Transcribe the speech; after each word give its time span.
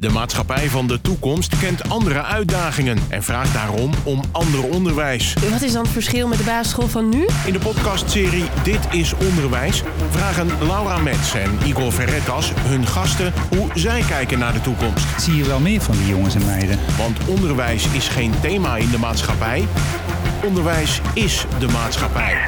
De 0.00 0.10
maatschappij 0.10 0.68
van 0.68 0.86
de 0.86 1.00
toekomst 1.00 1.58
kent 1.58 1.88
andere 1.88 2.22
uitdagingen 2.22 2.98
en 3.08 3.22
vraagt 3.22 3.52
daarom 3.52 3.90
om 4.04 4.20
ander 4.32 4.64
onderwijs. 4.64 5.34
Wat 5.50 5.62
is 5.62 5.72
dan 5.72 5.82
het 5.82 5.92
verschil 5.92 6.28
met 6.28 6.38
de 6.38 6.44
basisschool 6.44 6.88
van 6.88 7.08
nu? 7.08 7.26
In 7.46 7.52
de 7.52 7.58
podcastserie 7.58 8.44
Dit 8.62 8.78
is 8.90 9.14
Onderwijs 9.14 9.82
vragen 10.10 10.66
Laura 10.66 10.98
Metz 10.98 11.34
en 11.34 11.58
Igor 11.66 11.92
Verretas 11.92 12.52
hun 12.56 12.86
gasten 12.86 13.32
hoe 13.56 13.68
zij 13.74 14.02
kijken 14.08 14.38
naar 14.38 14.52
de 14.52 14.60
toekomst. 14.60 15.20
Zie 15.20 15.36
je 15.36 15.44
wel 15.44 15.60
meer 15.60 15.80
van 15.80 15.96
die 15.96 16.06
jongens 16.06 16.34
en 16.34 16.44
meiden? 16.46 16.78
Want 16.98 17.28
onderwijs 17.28 17.86
is 17.86 18.08
geen 18.08 18.32
thema 18.40 18.76
in 18.76 18.90
de 18.90 18.98
maatschappij. 18.98 19.64
Onderwijs 20.44 21.00
is 21.14 21.44
de 21.58 21.68
maatschappij. 21.68 22.44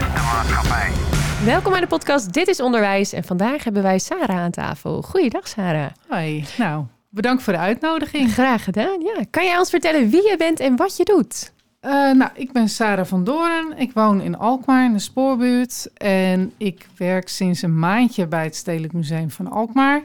Welkom 1.45 1.71
bij 1.73 1.80
de 1.80 1.87
podcast 1.87 2.32
Dit 2.32 2.48
is 2.48 2.61
Onderwijs. 2.61 3.12
En 3.12 3.25
vandaag 3.25 3.64
hebben 3.64 3.82
wij 3.82 3.98
Sarah 3.98 4.39
aan 4.39 4.50
tafel. 4.50 5.03
Goeiedag 5.03 5.48
Sarah. 5.48 5.91
Hoi, 6.09 6.45
nou, 6.59 6.84
bedankt 7.13 7.43
voor 7.43 7.53
de 7.53 7.59
uitnodiging. 7.59 8.33
Graag 8.33 8.65
gedaan, 8.65 9.01
ja. 9.01 9.25
Kan 9.31 9.45
jij 9.45 9.59
ons 9.59 9.70
vertellen 9.70 10.11
wie 10.11 10.29
je 10.29 10.34
bent 10.37 10.61
en 10.61 10.77
wat 10.77 10.97
je 10.97 11.05
doet? 11.05 11.53
Uh, 11.83 11.91
nou, 11.93 12.30
ik 12.34 12.53
ben 12.53 12.69
Sarah 12.69 13.07
van 13.07 13.25
Doorn. 13.25 13.73
Ik 13.77 13.93
woon 13.93 14.20
in 14.20 14.39
Alkmaar, 14.39 14.84
in 14.84 14.93
de 14.93 14.98
spoorbuurt. 14.98 15.91
En 15.95 16.53
ik 16.56 16.87
werk 16.97 17.29
sinds 17.29 17.62
een 17.62 17.79
maandje 17.79 18.27
bij 18.27 18.45
het 18.45 18.56
Stedelijk 18.56 18.93
Museum 18.93 19.30
van 19.30 19.51
Alkmaar. 19.51 20.03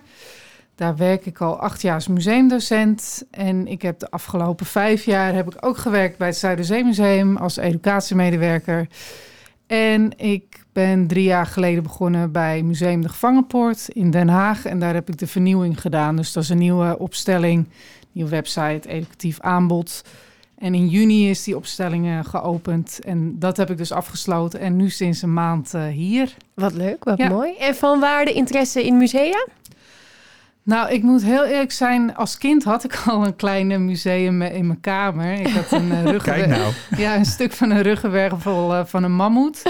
Daar 0.75 0.95
werk 0.95 1.25
ik 1.25 1.41
al 1.41 1.59
acht 1.59 1.81
jaar 1.81 1.93
als 1.93 2.07
museumdocent. 2.07 3.23
En 3.31 3.67
ik 3.67 3.81
heb 3.81 3.99
de 3.99 4.11
afgelopen 4.11 4.65
vijf 4.65 5.05
jaar 5.05 5.33
heb 5.33 5.53
ik 5.53 5.65
ook 5.65 5.77
gewerkt 5.77 6.17
bij 6.17 6.27
het 6.27 6.37
Zuiderzeemuseum 6.37 7.37
als 7.37 7.57
educatiemedewerker. 7.57 8.87
En 9.67 10.17
ik 10.17 10.65
ben 10.83 11.07
drie 11.07 11.23
jaar 11.23 11.45
geleden 11.45 11.83
begonnen 11.83 12.31
bij 12.31 12.63
Museum 12.63 13.01
de 13.01 13.09
Gevangenpoort 13.09 13.87
in 13.89 14.11
Den 14.11 14.27
Haag. 14.27 14.65
En 14.65 14.79
daar 14.79 14.93
heb 14.93 15.09
ik 15.09 15.17
de 15.17 15.27
vernieuwing 15.27 15.81
gedaan. 15.81 16.15
Dus 16.15 16.33
dat 16.33 16.43
is 16.43 16.49
een 16.49 16.57
nieuwe 16.57 16.99
opstelling, 16.99 17.67
nieuwe 18.11 18.29
website, 18.29 18.89
educatief 18.89 19.39
aanbod. 19.39 20.03
En 20.57 20.73
in 20.73 20.87
juni 20.87 21.29
is 21.29 21.43
die 21.43 21.55
opstelling 21.55 22.27
geopend. 22.27 22.99
En 23.05 23.39
dat 23.39 23.57
heb 23.57 23.69
ik 23.69 23.77
dus 23.77 23.91
afgesloten. 23.91 24.59
En 24.59 24.75
nu 24.75 24.89
sinds 24.89 25.21
een 25.21 25.33
maand 25.33 25.73
uh, 25.75 25.87
hier. 25.87 26.35
Wat 26.53 26.73
leuk, 26.73 27.03
wat 27.03 27.17
ja. 27.17 27.29
mooi. 27.29 27.55
En 27.59 27.75
van 27.75 27.99
waar 27.99 28.25
de 28.25 28.33
interesse 28.33 28.85
in 28.85 28.97
musea? 28.97 29.47
Nou, 30.67 30.91
ik 30.91 31.03
moet 31.03 31.23
heel 31.23 31.45
eerlijk 31.45 31.71
zijn. 31.71 32.15
Als 32.15 32.37
kind 32.37 32.63
had 32.63 32.83
ik 32.83 33.01
al 33.07 33.25
een 33.25 33.35
klein 33.35 33.85
museum 33.85 34.41
in 34.41 34.67
mijn 34.67 34.79
kamer. 34.79 35.33
Ik 35.33 35.47
had 35.47 35.71
een 35.71 35.91
uh, 36.03 36.03
ruggenwervel. 36.03 36.57
nou. 36.57 36.73
Ja, 37.03 37.15
een 37.15 37.25
stuk 37.25 37.51
van 37.51 37.69
een 37.69 37.81
ruggenwervel 37.81 38.73
uh, 38.73 38.85
van 38.85 39.03
een 39.03 39.15
mammoet. 39.15 39.61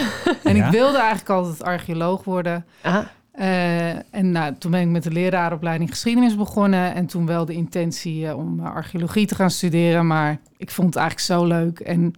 En 0.44 0.56
ja? 0.56 0.66
ik 0.66 0.72
wilde 0.72 0.98
eigenlijk 0.98 1.30
altijd 1.30 1.64
archeoloog 1.64 2.23
worden. 2.23 2.66
Ah. 2.81 2.98
Uh, 3.39 3.89
en 3.89 4.31
nou, 4.31 4.56
toen 4.59 4.72
ben 4.72 4.81
ik 4.81 4.88
met 4.88 5.04
de 5.04 5.12
leraaropleiding 5.12 5.89
geschiedenis 5.89 6.36
begonnen. 6.36 6.94
En 6.94 7.06
toen 7.06 7.26
wel 7.26 7.45
de 7.45 7.54
intentie 7.54 8.36
om 8.36 8.59
archeologie 8.59 9.28
te 9.28 9.36
gaan 9.36 9.52
studeren. 9.52 10.08
Maar 10.08 10.38
ik 10.58 10.72
vond 10.72 10.88
het 10.88 11.04
eigenlijk 11.04 11.28
zo 11.28 11.45
leuk. 11.45 11.80
En 11.80 12.14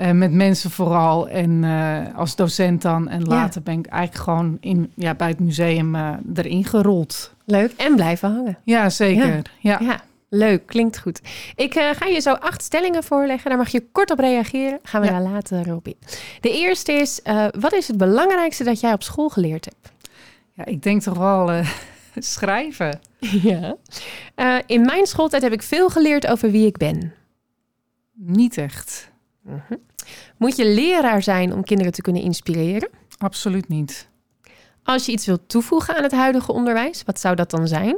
uh, 0.00 0.10
met 0.10 0.32
mensen 0.32 0.70
vooral 0.70 1.28
en 1.28 1.62
uh, 1.62 2.16
als 2.16 2.36
docent 2.36 2.82
dan. 2.82 3.08
En 3.08 3.24
later 3.24 3.62
ja. 3.64 3.72
ben 3.72 3.78
ik 3.78 3.86
eigenlijk 3.86 4.24
gewoon 4.24 4.56
in, 4.60 4.92
ja, 4.94 5.14
bij 5.14 5.28
het 5.28 5.40
museum 5.40 5.94
uh, 5.94 6.14
erin 6.34 6.64
gerold. 6.64 7.34
Leuk 7.44 7.72
en 7.76 7.94
blijven 7.94 8.34
hangen. 8.34 8.58
Ja, 8.64 8.90
zeker. 8.90 9.26
Ja, 9.26 9.42
ja. 9.58 9.78
ja 9.80 10.00
leuk, 10.28 10.66
klinkt 10.66 10.98
goed. 10.98 11.20
Ik 11.54 11.74
ga 11.74 12.06
je 12.06 12.20
zo 12.20 12.32
acht 12.32 12.62
stellingen 12.62 13.04
voorleggen. 13.04 13.48
Daar 13.48 13.58
mag 13.58 13.68
je 13.68 13.86
kort 13.92 14.10
op 14.10 14.18
reageren. 14.18 14.78
Gaan 14.82 15.00
we 15.00 15.06
daar 15.06 15.22
later 15.22 15.74
op 15.74 15.86
in. 15.86 15.96
De 16.40 16.50
eerste 16.50 16.92
is, 16.92 17.20
wat 17.58 17.72
is 17.72 17.88
het 17.88 17.96
belangrijkste 17.96 18.64
dat 18.64 18.80
jij 18.80 18.92
op 18.92 19.02
school 19.02 19.28
geleerd 19.28 19.64
hebt? 19.64 19.92
Ja, 20.52 20.64
ik 20.64 20.82
denk 20.82 21.02
toch 21.02 21.18
wel 21.18 21.62
schrijven. 22.14 23.00
Ja. 23.42 23.76
in 24.66 24.80
mijn 24.80 25.06
schooltijd 25.06 25.42
heb 25.42 25.52
ik 25.52 25.62
veel 25.62 25.90
geleerd 25.90 26.26
over 26.26 26.50
wie 26.50 26.66
ik 26.66 26.76
ben. 26.76 27.12
Niet 28.12 28.58
echt. 28.58 29.12
Moet 30.36 30.56
je 30.56 30.66
leraar 30.66 31.22
zijn 31.22 31.52
om 31.52 31.64
kinderen 31.64 31.92
te 31.92 32.02
kunnen 32.02 32.22
inspireren? 32.22 32.88
Absoluut 33.18 33.68
niet. 33.68 34.08
Als 34.82 35.06
je 35.06 35.12
iets 35.12 35.26
wilt 35.26 35.48
toevoegen 35.48 35.96
aan 35.96 36.02
het 36.02 36.12
huidige 36.12 36.52
onderwijs, 36.52 37.02
wat 37.02 37.20
zou 37.20 37.34
dat 37.34 37.50
dan 37.50 37.68
zijn? 37.68 37.96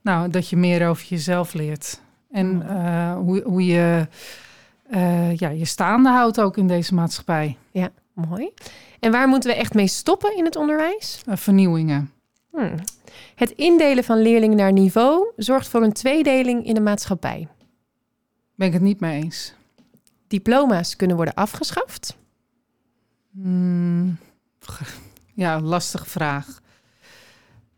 Nou, 0.00 0.30
dat 0.30 0.48
je 0.48 0.56
meer 0.56 0.88
over 0.88 1.06
jezelf 1.08 1.52
leert. 1.52 2.00
En 2.30 2.62
uh, 2.70 3.14
hoe, 3.14 3.42
hoe 3.42 3.66
je 3.66 4.06
uh, 4.90 5.36
ja, 5.36 5.48
je 5.48 5.64
staande 5.64 6.08
houdt 6.08 6.40
ook 6.40 6.56
in 6.56 6.66
deze 6.66 6.94
maatschappij. 6.94 7.56
Ja, 7.70 7.90
mooi. 8.12 8.50
En 9.00 9.12
waar 9.12 9.28
moeten 9.28 9.50
we 9.50 9.56
echt 9.56 9.74
mee 9.74 9.86
stoppen 9.86 10.36
in 10.36 10.44
het 10.44 10.56
onderwijs? 10.56 11.22
Uh, 11.28 11.36
vernieuwingen. 11.36 12.12
Hmm. 12.50 12.74
Het 13.34 13.50
indelen 13.50 14.04
van 14.04 14.22
leerlingen 14.22 14.56
naar 14.56 14.72
niveau 14.72 15.26
zorgt 15.36 15.68
voor 15.68 15.82
een 15.82 15.92
tweedeling 15.92 16.66
in 16.66 16.74
de 16.74 16.80
maatschappij. 16.80 17.48
Ben 18.54 18.66
ik 18.66 18.72
het 18.72 18.82
niet 18.82 19.00
mee 19.00 19.22
eens 19.22 19.54
diploma's 20.32 20.96
kunnen 20.96 21.16
worden 21.16 21.34
afgeschaft? 21.34 22.16
Hmm, 23.30 24.18
ja, 25.34 25.60
lastige 25.60 26.04
vraag. 26.04 26.60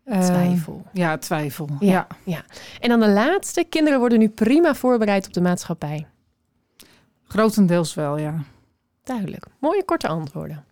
Twijfel. 0.05 0.81
Uh, 0.85 0.91
ja, 0.93 1.17
twijfel. 1.17 1.69
Ja, 1.79 1.89
ja, 1.89 2.07
ja. 2.23 2.43
En 2.79 2.89
dan 2.89 2.99
de 2.99 3.09
laatste. 3.09 3.65
Kinderen 3.69 3.99
worden 3.99 4.19
nu 4.19 4.29
prima 4.29 4.75
voorbereid 4.75 5.27
op 5.27 5.33
de 5.33 5.41
maatschappij. 5.41 6.07
Grotendeels 7.23 7.93
wel, 7.93 8.17
ja. 8.17 8.43
Duidelijk. 9.03 9.45
Mooie 9.59 9.85
korte 9.85 10.07
antwoorden. 10.07 10.65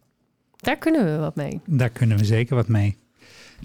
Daar 0.57 0.77
kunnen 0.77 1.05
we 1.05 1.17
wat 1.17 1.35
mee. 1.35 1.61
Daar 1.65 1.89
kunnen 1.89 2.17
we 2.17 2.25
zeker 2.25 2.55
wat 2.55 2.67
mee. 2.67 2.97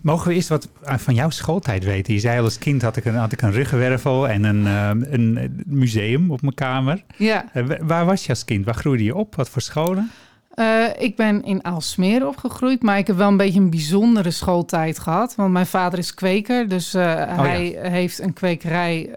Mogen 0.02 0.28
we 0.28 0.34
eerst 0.34 0.48
wat 0.48 0.68
van 0.82 1.14
jouw 1.14 1.30
schooltijd 1.30 1.84
weten? 1.84 2.14
Je 2.14 2.20
zei 2.20 2.38
al 2.38 2.44
als 2.44 2.58
kind 2.58 2.82
had 2.82 2.96
ik 2.96 3.04
een, 3.04 3.14
had 3.14 3.32
ik 3.32 3.42
een 3.42 3.52
ruggenwervel 3.52 4.28
en 4.28 4.44
een, 4.44 4.62
uh, 4.62 4.90
een 5.12 5.62
museum 5.66 6.30
op 6.30 6.42
mijn 6.42 6.54
kamer. 6.54 7.04
Ja. 7.16 7.44
Waar 7.80 8.04
was 8.04 8.22
je 8.22 8.28
als 8.28 8.44
kind? 8.44 8.64
Waar 8.64 8.74
groeide 8.74 9.04
je 9.04 9.14
op? 9.14 9.34
Wat 9.34 9.48
voor 9.48 9.62
scholen? 9.62 10.10
Uh, 10.54 10.84
ik 10.98 11.16
ben 11.16 11.44
in 11.44 11.64
Aalsmeer 11.64 12.26
opgegroeid, 12.26 12.82
maar 12.82 12.98
ik 12.98 13.06
heb 13.06 13.16
wel 13.16 13.28
een 13.28 13.36
beetje 13.36 13.60
een 13.60 13.70
bijzondere 13.70 14.30
schooltijd 14.30 14.98
gehad. 14.98 15.34
Want 15.34 15.52
mijn 15.52 15.66
vader 15.66 15.98
is 15.98 16.14
kweker, 16.14 16.68
dus 16.68 16.94
oh, 16.94 17.02
hij 17.26 17.70
ja. 17.70 17.90
heeft 17.90 18.20
een 18.20 18.32
kwekerij 18.32 19.10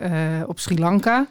op 0.47 0.59
Sri 0.59 0.79
Lanka. 0.79 1.27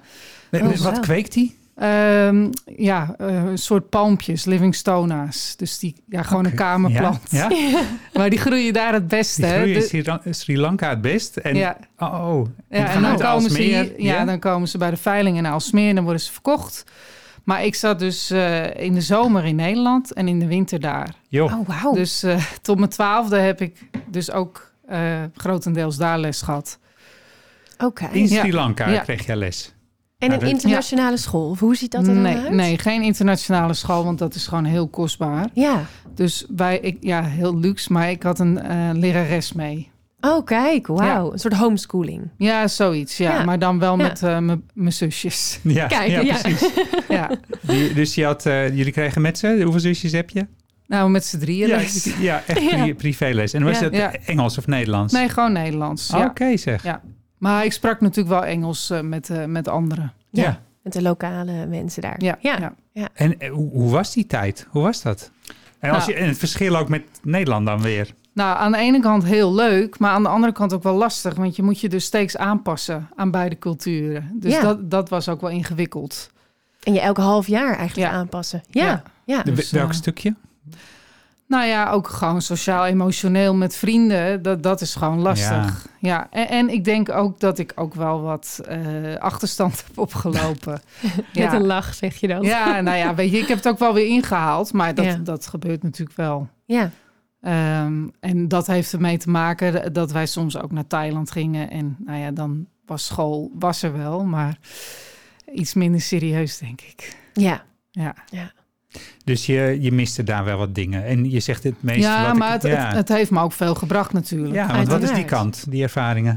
Oh, 0.51 0.77
wat 0.77 1.01
kweekt 1.01 1.35
hij? 1.35 1.55
Um, 1.83 2.51
ja, 2.77 3.15
uh, 3.21 3.45
een 3.45 3.59
soort 3.59 3.89
palmpjes, 3.89 4.45
livingstona's. 4.45 5.55
Dus 5.57 5.79
die, 5.79 5.95
ja, 6.09 6.23
gewoon 6.23 6.39
okay. 6.39 6.51
een 6.51 6.57
kamerplant. 6.57 7.21
Ja? 7.31 7.49
Ja? 7.51 7.83
maar 8.15 8.31
die 8.31 8.39
groeien 8.39 8.73
daar 8.73 8.93
het 8.93 9.09
beste. 9.09 9.41
Die 9.41 9.51
groeien 9.51 9.91
in 9.91 10.21
de... 10.25 10.33
Sri 10.33 10.59
Lanka 10.59 10.89
het 10.89 11.01
best. 11.01 11.37
En, 11.37 11.55
ja. 11.55 11.77
Oh, 11.99 12.29
oh. 12.29 12.47
En, 12.69 12.81
ja, 12.81 12.93
en 12.93 13.03
dan, 13.03 13.19
komen 13.19 13.51
ze 13.51 13.63
hier, 13.63 14.03
ja, 14.03 14.15
ja, 14.15 14.25
dan 14.25 14.39
komen 14.39 14.69
ze 14.69 14.79
bij 14.79 14.91
de 14.91 14.97
veiling 14.97 15.37
in 15.37 15.47
Aalsmeer 15.47 15.89
en 15.89 15.95
dan 15.95 16.05
worden 16.05 16.23
ze 16.23 16.33
verkocht. 16.33 16.85
Maar 17.45 17.65
ik 17.65 17.75
zat 17.75 17.99
dus 17.99 18.31
uh, 18.31 18.77
in 18.77 18.95
de 18.95 19.01
zomer 19.01 19.45
in 19.45 19.57
Nederland 19.57 20.13
en 20.13 20.29
in 20.29 20.39
de 20.39 20.47
winter 20.47 20.81
daar. 20.81 21.15
Jo. 21.29 21.45
Oh, 21.45 21.83
wow. 21.83 21.95
Dus 21.95 22.25
uh, 22.25 22.45
tot 22.63 22.79
mijn 22.79 22.91
twaalfde 22.91 23.37
heb 23.37 23.61
ik 23.61 23.77
dus 24.07 24.31
ook 24.31 24.73
uh, 24.91 24.99
grotendeels 25.35 25.97
daar 25.97 26.19
les 26.19 26.43
gehad. 26.43 26.79
Oké. 27.75 27.85
Okay. 27.85 28.11
In 28.13 28.29
Sri 28.29 28.53
Lanka 28.53 28.99
kreeg 28.99 29.27
jij 29.27 29.37
les? 29.37 29.75
En 30.21 30.33
een 30.33 30.41
internationale 30.41 31.11
ja. 31.11 31.17
school, 31.17 31.57
hoe 31.59 31.77
ziet 31.77 31.91
dat 31.91 32.07
er 32.07 32.15
nee, 32.15 32.37
uit? 32.37 32.51
Nee, 32.51 32.79
geen 32.79 33.03
internationale 33.03 33.75
school, 33.75 34.05
want 34.05 34.19
dat 34.19 34.35
is 34.35 34.47
gewoon 34.47 34.65
heel 34.65 34.89
kostbaar. 34.89 35.49
Ja. 35.55 35.85
Dus 36.15 36.47
wij, 36.57 36.79
ik, 36.79 36.97
ja, 37.01 37.23
heel 37.23 37.59
luxe, 37.59 37.93
maar 37.93 38.11
ik 38.11 38.23
had 38.23 38.39
een 38.39 38.61
uh, 38.71 38.91
lerares 38.93 39.53
mee. 39.53 39.91
Oh, 40.21 40.45
kijk, 40.45 40.87
wauw. 40.87 41.27
Ja. 41.27 41.33
Een 41.33 41.39
soort 41.39 41.55
homeschooling. 41.55 42.31
Ja, 42.37 42.69
zoiets, 42.69 43.17
ja. 43.17 43.33
ja. 43.33 43.45
Maar 43.45 43.59
dan 43.59 43.79
wel 43.79 43.97
met 43.97 44.23
uh, 44.23 44.39
mijn 44.75 44.93
zusjes. 44.93 45.61
Ja, 45.63 45.87
kijk, 45.97 46.11
ja, 46.11 46.39
precies. 46.39 46.71
ja. 47.09 47.31
Die, 47.61 47.93
dus 47.95 48.15
je 48.15 48.25
had, 48.25 48.47
uh, 48.47 48.77
jullie 48.77 48.93
kregen 48.93 49.23
met 49.23 49.39
ze, 49.39 49.61
hoeveel 49.63 49.81
zusjes 49.81 50.13
heb 50.13 50.31
je? 50.31 50.47
Nou, 50.87 51.11
met 51.11 51.25
z'n 51.25 51.39
drieën 51.39 51.69
ja, 51.69 51.77
les. 51.77 52.15
Ja, 52.21 52.43
echt 52.47 52.69
pri 52.77 52.95
privéles. 52.95 53.53
En 53.53 53.65
was 53.65 53.81
het 53.81 53.95
Engels 54.25 54.59
of 54.59 54.67
Nederlands? 54.67 55.13
Nee, 55.13 55.29
gewoon 55.29 55.53
Nederlands. 55.53 56.11
Oh, 56.11 56.19
Oké, 56.19 56.29
okay, 56.29 56.57
zeg. 56.57 56.83
Ja. 56.83 57.03
Maar 57.41 57.65
ik 57.65 57.73
sprak 57.73 58.01
natuurlijk 58.01 58.29
wel 58.41 58.45
Engels 58.45 58.91
uh, 58.91 59.01
met, 59.01 59.29
uh, 59.29 59.45
met 59.45 59.69
anderen. 59.69 60.13
Ja, 60.31 60.43
ja, 60.43 60.61
met 60.83 60.93
de 60.93 61.03
lokale 61.03 61.67
mensen 61.67 62.03
daar. 62.03 62.23
Ja. 62.23 62.37
ja. 62.41 62.57
ja. 62.59 62.75
ja. 62.93 63.09
En 63.15 63.35
uh, 63.39 63.51
hoe 63.53 63.91
was 63.91 64.13
die 64.13 64.27
tijd? 64.27 64.67
Hoe 64.71 64.83
was 64.83 65.03
dat? 65.03 65.31
En, 65.79 65.91
als 65.91 66.07
Nou. 66.07 66.19
je, 66.19 66.23
en 66.23 66.29
het 66.29 66.39
verschil 66.39 66.77
ook 66.77 66.89
met 66.89 67.03
Nederland 67.23 67.67
dan 67.67 67.83
weer? 67.83 68.15
Nou, 68.33 68.59
aan 68.59 68.73
de 68.73 68.79
ene 68.79 69.01
kant 69.01 69.25
heel 69.25 69.55
leuk, 69.55 69.99
maar 69.99 70.11
aan 70.11 70.23
de 70.23 70.29
andere 70.29 70.53
kant 70.53 70.73
ook 70.73 70.83
wel 70.83 70.95
lastig. 70.95 71.35
Want 71.35 71.57
je 71.57 71.63
moet 71.63 71.81
je 71.81 71.89
dus 71.89 72.05
steeds 72.05 72.37
aanpassen 72.37 73.09
aan 73.17 73.31
beide 73.31 73.59
culturen. 73.59 74.31
Dus 74.35 74.53
Ja. 74.55 74.63
dat, 74.63 74.91
dat 74.91 75.09
was 75.09 75.29
ook 75.29 75.41
wel 75.41 75.51
ingewikkeld. 75.51 76.31
En 76.83 76.93
je 76.93 77.01
elke 77.01 77.21
half 77.21 77.47
jaar 77.47 77.77
eigenlijk 77.77 78.11
Ja. 78.13 78.17
aanpassen. 78.19 78.63
Ja, 78.71 79.03
ja. 79.25 79.43
Dus, 79.43 79.71
welk 79.71 79.89
eh, 79.89 79.95
stukje? 79.95 80.35
Nou 81.51 81.67
ja, 81.67 81.91
ook 81.91 82.09
gewoon 82.09 82.43
sociaal-emotioneel 82.43 83.55
met 83.55 83.77
vrienden. 83.77 84.43
Dat, 84.43 84.63
dat 84.63 84.81
is 84.81 84.95
gewoon 84.95 85.19
lastig. 85.19 85.87
Ja, 85.99 86.27
En, 86.31 86.49
en 86.49 86.69
ik 86.69 86.85
denk 86.85 87.09
ook 87.09 87.41
dat 87.41 87.59
ik 87.59 87.73
ook 87.75 87.95
wel 87.95 88.21
wat 88.21 88.61
eh, 88.67 88.79
achterstand 89.19 89.85
heb 89.87 89.99
opgelopen. 89.99 90.73
Met 91.17 91.25
ja. 91.33 91.55
een 91.55 91.67
lach 91.67 91.95
zeg 91.95 92.17
je 92.17 92.29
dan. 92.29 92.43
ja, 92.43 92.81
nou 92.81 92.97
ja, 92.97 93.15
weet 93.15 93.31
je, 93.31 93.39
ik 93.39 93.49
heb 93.49 93.57
het 93.57 93.69
ook 93.69 93.79
wel 93.79 93.95
weer 93.95 94.07
ingehaald. 94.07 94.73
Maar 94.73 94.95
dat, 94.95 95.05
Ja. 95.05 95.17
dat 95.17 95.47
gebeurt 95.47 95.83
natuurlijk 95.83 96.17
wel. 96.17 96.49
Ja. 96.65 96.91
Ehm, 97.41 98.09
en 98.21 98.49
dat 98.49 98.67
heeft 98.67 98.93
ermee 98.93 99.19
te 99.19 99.31
maken 99.31 99.93
dat 99.93 100.13
wij 100.13 100.27
soms 100.27 100.59
ook 100.59 100.73
naar 100.73 100.87
Thailand 100.87 101.31
gingen. 101.31 101.71
En 101.71 101.97
nou 101.99 102.19
ja, 102.19 102.31
dan 102.31 102.67
was 102.87 103.07
school, 103.07 103.51
was 103.59 103.83
er 103.83 103.97
wel, 103.97 104.25
maar 104.25 104.59
iets 105.55 105.75
minder 105.75 106.01
serieus, 106.01 106.59
denk 106.59 106.81
ik. 106.81 107.17
Ja. 107.33 107.63
Ja, 107.91 108.15
Dus 109.25 109.47
je, 109.47 109.77
je 109.81 109.93
miste 109.93 110.23
daar 110.23 110.45
wel 110.45 110.59
wat 110.59 110.75
dingen. 110.75 111.05
En 111.05 111.31
je 111.31 111.41
zegt 111.41 111.65
het 111.65 111.83
meest... 111.83 112.01
ja 112.01 112.27
wat 112.27 112.37
maar 112.37 112.55
ik, 112.55 112.63
het, 112.63 112.73
ja. 112.73 112.87
het, 112.87 112.97
het 112.97 113.09
heeft 113.09 113.31
me 113.31 113.41
ook 113.41 113.53
veel 113.53 113.75
gebracht 113.75 114.13
natuurlijk. 114.13 114.55
ja, 114.55 114.75
want 114.75 114.89
wat 114.89 115.03
is 115.03 115.13
die 115.13 115.25
kant, 115.25 115.65
die 115.69 115.83
ervaringen? 115.83 116.37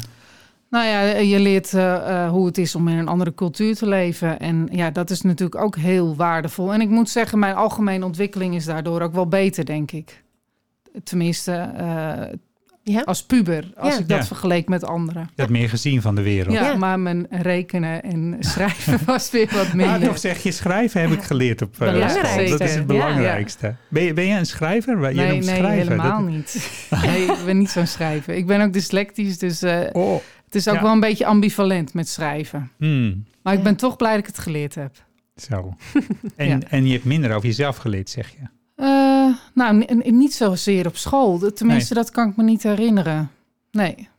Nou 0.73 0.85
ja, 0.85 1.01
je 1.17 1.39
leert 1.39 1.73
eh, 1.73 1.95
eh, 1.95 2.29
hoe 2.29 2.45
het 2.45 2.57
is 2.57 2.75
om 2.75 2.87
in 2.87 2.97
een 2.97 3.07
andere 3.07 3.33
cultuur 3.33 3.75
te 3.75 3.87
leven. 3.87 4.39
En 4.39 4.67
ja, 4.71 4.91
dat 4.91 5.09
is 5.09 5.21
natuurlijk 5.21 5.61
ook 5.61 5.75
heel 5.75 6.15
waardevol. 6.15 6.73
En 6.73 6.81
ik 6.81 6.89
moet 6.89 7.09
zeggen, 7.09 7.39
mijn 7.39 7.55
algemene 7.55 8.05
ontwikkeling 8.05 8.55
is 8.55 8.65
daardoor 8.65 9.01
ook 9.01 9.13
wel 9.13 9.27
beter, 9.27 9.65
denk 9.65 9.91
ik. 9.91 10.23
Tenminste, 11.03 11.51
eh, 11.51 12.37
Ja. 12.85 13.01
als 13.01 13.23
puber, 13.25 13.71
als 13.77 13.93
Ja. 13.93 13.99
ik 13.99 14.07
dat 14.07 14.17
Ja. 14.17 14.25
vergeleek 14.25 14.67
met 14.67 14.83
anderen. 14.85 15.29
Je 15.35 15.41
had 15.41 15.51
meer 15.51 15.69
gezien 15.69 16.01
van 16.01 16.15
de 16.15 16.21
wereld. 16.21 16.53
Ja, 16.55 16.65
Ja. 16.65 16.75
maar 16.75 16.99
mijn 16.99 17.27
rekenen 17.29 18.03
en 18.03 18.35
schrijven 18.39 18.99
was 19.05 19.31
weer 19.31 19.49
wat 19.53 19.65
Ah, 19.65 19.73
minder. 19.73 20.07
toch 20.07 20.17
zeg 20.19 20.43
je 20.43 20.51
schrijven 20.51 21.01
heb 21.01 21.11
ik 21.11 21.21
geleerd 21.23 21.61
op 21.61 21.73
eh, 21.73 21.79
Belangrijkste. 21.79 22.25
school. 22.25 22.49
Dat 22.49 22.61
is 22.61 22.69
het 22.69 22.79
Ja. 22.79 22.85
belangrijkste. 22.85 23.75
Ben, 23.89 24.03
je, 24.03 24.13
ben 24.13 24.25
je 24.25 24.35
een 24.37 24.45
schrijver? 24.45 25.09
Je 25.09 25.15
nee, 25.15 25.27
noemt 25.31 25.45
nee, 25.45 25.55
schrijven. 25.55 25.71
helemaal 25.87 26.19
Dat- 26.21 26.29
niet. 26.35 26.87
Nee, 27.05 27.25
ik 27.25 27.45
ben 27.45 27.57
niet 27.57 27.69
zo'n 27.69 27.87
schrijver. 27.87 28.33
Ik 28.33 28.45
ben 28.45 28.61
ook 28.61 28.73
dyslectisch, 28.73 29.37
dus 29.37 29.61
eh, 29.61 29.79
Oh. 29.91 30.19
het 30.45 30.55
is 30.55 30.67
ook 30.67 30.75
Ja. 30.75 30.81
wel 30.81 30.91
een 30.91 30.99
beetje 30.99 31.25
ambivalent 31.25 31.93
met 31.93 32.09
schrijven. 32.09 32.71
Hmm, 32.77 33.25
Maar 33.43 33.53
ik 33.53 33.63
ben 33.63 33.75
toch 33.75 33.95
blij 33.95 34.11
dat 34.11 34.19
ik 34.19 34.25
het 34.25 34.39
geleerd 34.39 34.75
heb. 34.75 34.91
zo. 35.35 35.73
En, 36.35 36.47
Ja. 36.47 36.57
en 36.69 36.85
je 36.85 36.91
hebt 36.93 37.05
minder 37.05 37.33
over 37.35 37.47
jezelf 37.47 37.77
geleerd, 37.77 38.09
zeg 38.09 38.29
je. 38.29 38.47
Nou, 39.53 39.75
ni- 39.77 40.11
niet 40.11 40.33
zozeer 40.33 40.87
op 40.87 40.97
school. 40.97 41.51
Tenminste, 41.53 41.93
dat 41.93 42.11
kan 42.11 42.29
ik 42.29 42.35
me 42.35 42.43
niet 42.43 42.63
herinneren. 42.63 43.29
Nee. 43.71 44.09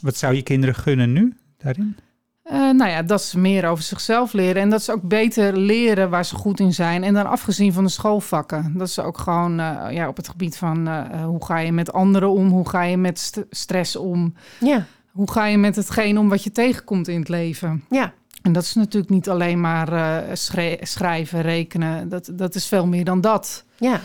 Wat 0.00 0.16
zou 0.16 0.34
je 0.34 0.42
kinderen 0.42 0.74
gunnen 0.74 1.12
nu 1.12 1.36
daarin? 1.58 1.96
Eh, 2.42 2.52
nou 2.70 2.90
ja, 2.90 3.02
dat 3.02 3.22
ze 3.22 3.38
meer 3.38 3.66
over 3.68 3.84
zichzelf 3.84 4.32
leren. 4.32 4.62
En 4.62 4.70
dat 4.70 4.82
ze 4.82 4.92
ook 4.92 5.02
beter 5.02 5.56
leren 5.56 6.10
waar 6.10 6.24
ze 6.24 6.34
goed 6.34 6.60
in 6.60 6.74
zijn. 6.74 7.02
En 7.04 7.14
dan 7.14 7.26
afgezien 7.26 7.72
van 7.72 7.84
de 7.84 7.90
schoolvakken. 7.90 8.72
Dat 8.78 8.90
ze 8.90 9.02
ook 9.02 9.18
gewoon 9.18 9.60
eh, 9.60 9.86
ja, 9.90 10.08
op 10.08 10.16
het 10.16 10.28
gebied 10.28 10.56
van 10.56 10.88
eh, 10.88 11.24
hoe 11.24 11.44
ga 11.44 11.58
je 11.58 11.72
met 11.72 11.92
anderen 11.92 12.30
om? 12.30 12.48
Hoe 12.48 12.68
ga 12.68 12.82
je 12.82 12.96
met 12.96 13.18
st- 13.18 13.44
stress 13.50 13.96
om? 13.96 14.34
Ja. 14.60 14.86
Hoe 15.12 15.30
ga 15.30 15.46
je 15.46 15.58
met 15.58 15.76
hetgeen 15.76 16.18
om 16.18 16.28
wat 16.28 16.44
je 16.44 16.52
tegenkomt 16.52 17.08
in 17.08 17.18
het 17.18 17.28
leven? 17.28 17.84
Ja. 17.90 18.12
En 18.42 18.52
dat 18.52 18.62
is 18.62 18.74
natuurlijk 18.74 19.12
niet 19.12 19.28
alleen 19.28 19.60
maar 19.60 19.92
eh, 19.92 20.34
schrijven, 20.80 21.40
rekenen. 21.42 22.08
Dat, 22.08 22.30
dat 22.32 22.54
is 22.54 22.66
veel 22.66 22.86
meer 22.86 23.04
dan 23.04 23.20
dat. 23.20 23.64
Ja. 23.78 24.00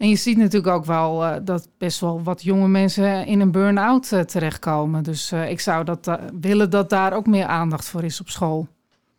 En 0.00 0.08
je 0.08 0.16
ziet 0.16 0.36
natuurlijk 0.36 0.74
ook 0.74 0.84
wel 0.84 1.24
eh, 1.24 1.36
dat 1.44 1.68
best 1.78 2.00
wel 2.00 2.22
wat 2.22 2.42
jonge 2.42 2.68
mensen 2.68 3.26
in 3.26 3.40
een 3.40 3.50
burn-out 3.50 4.12
eh, 4.12 4.20
terechtkomen. 4.20 5.02
Dus 5.02 5.32
eh, 5.32 5.50
ik 5.50 5.60
zou 5.60 5.84
dat, 5.84 6.18
willen 6.40 6.70
dat 6.70 6.90
daar 6.90 7.12
ook 7.12 7.26
meer 7.26 7.44
aandacht 7.44 7.88
voor 7.88 8.04
is 8.04 8.20
op 8.20 8.28
school. 8.28 8.68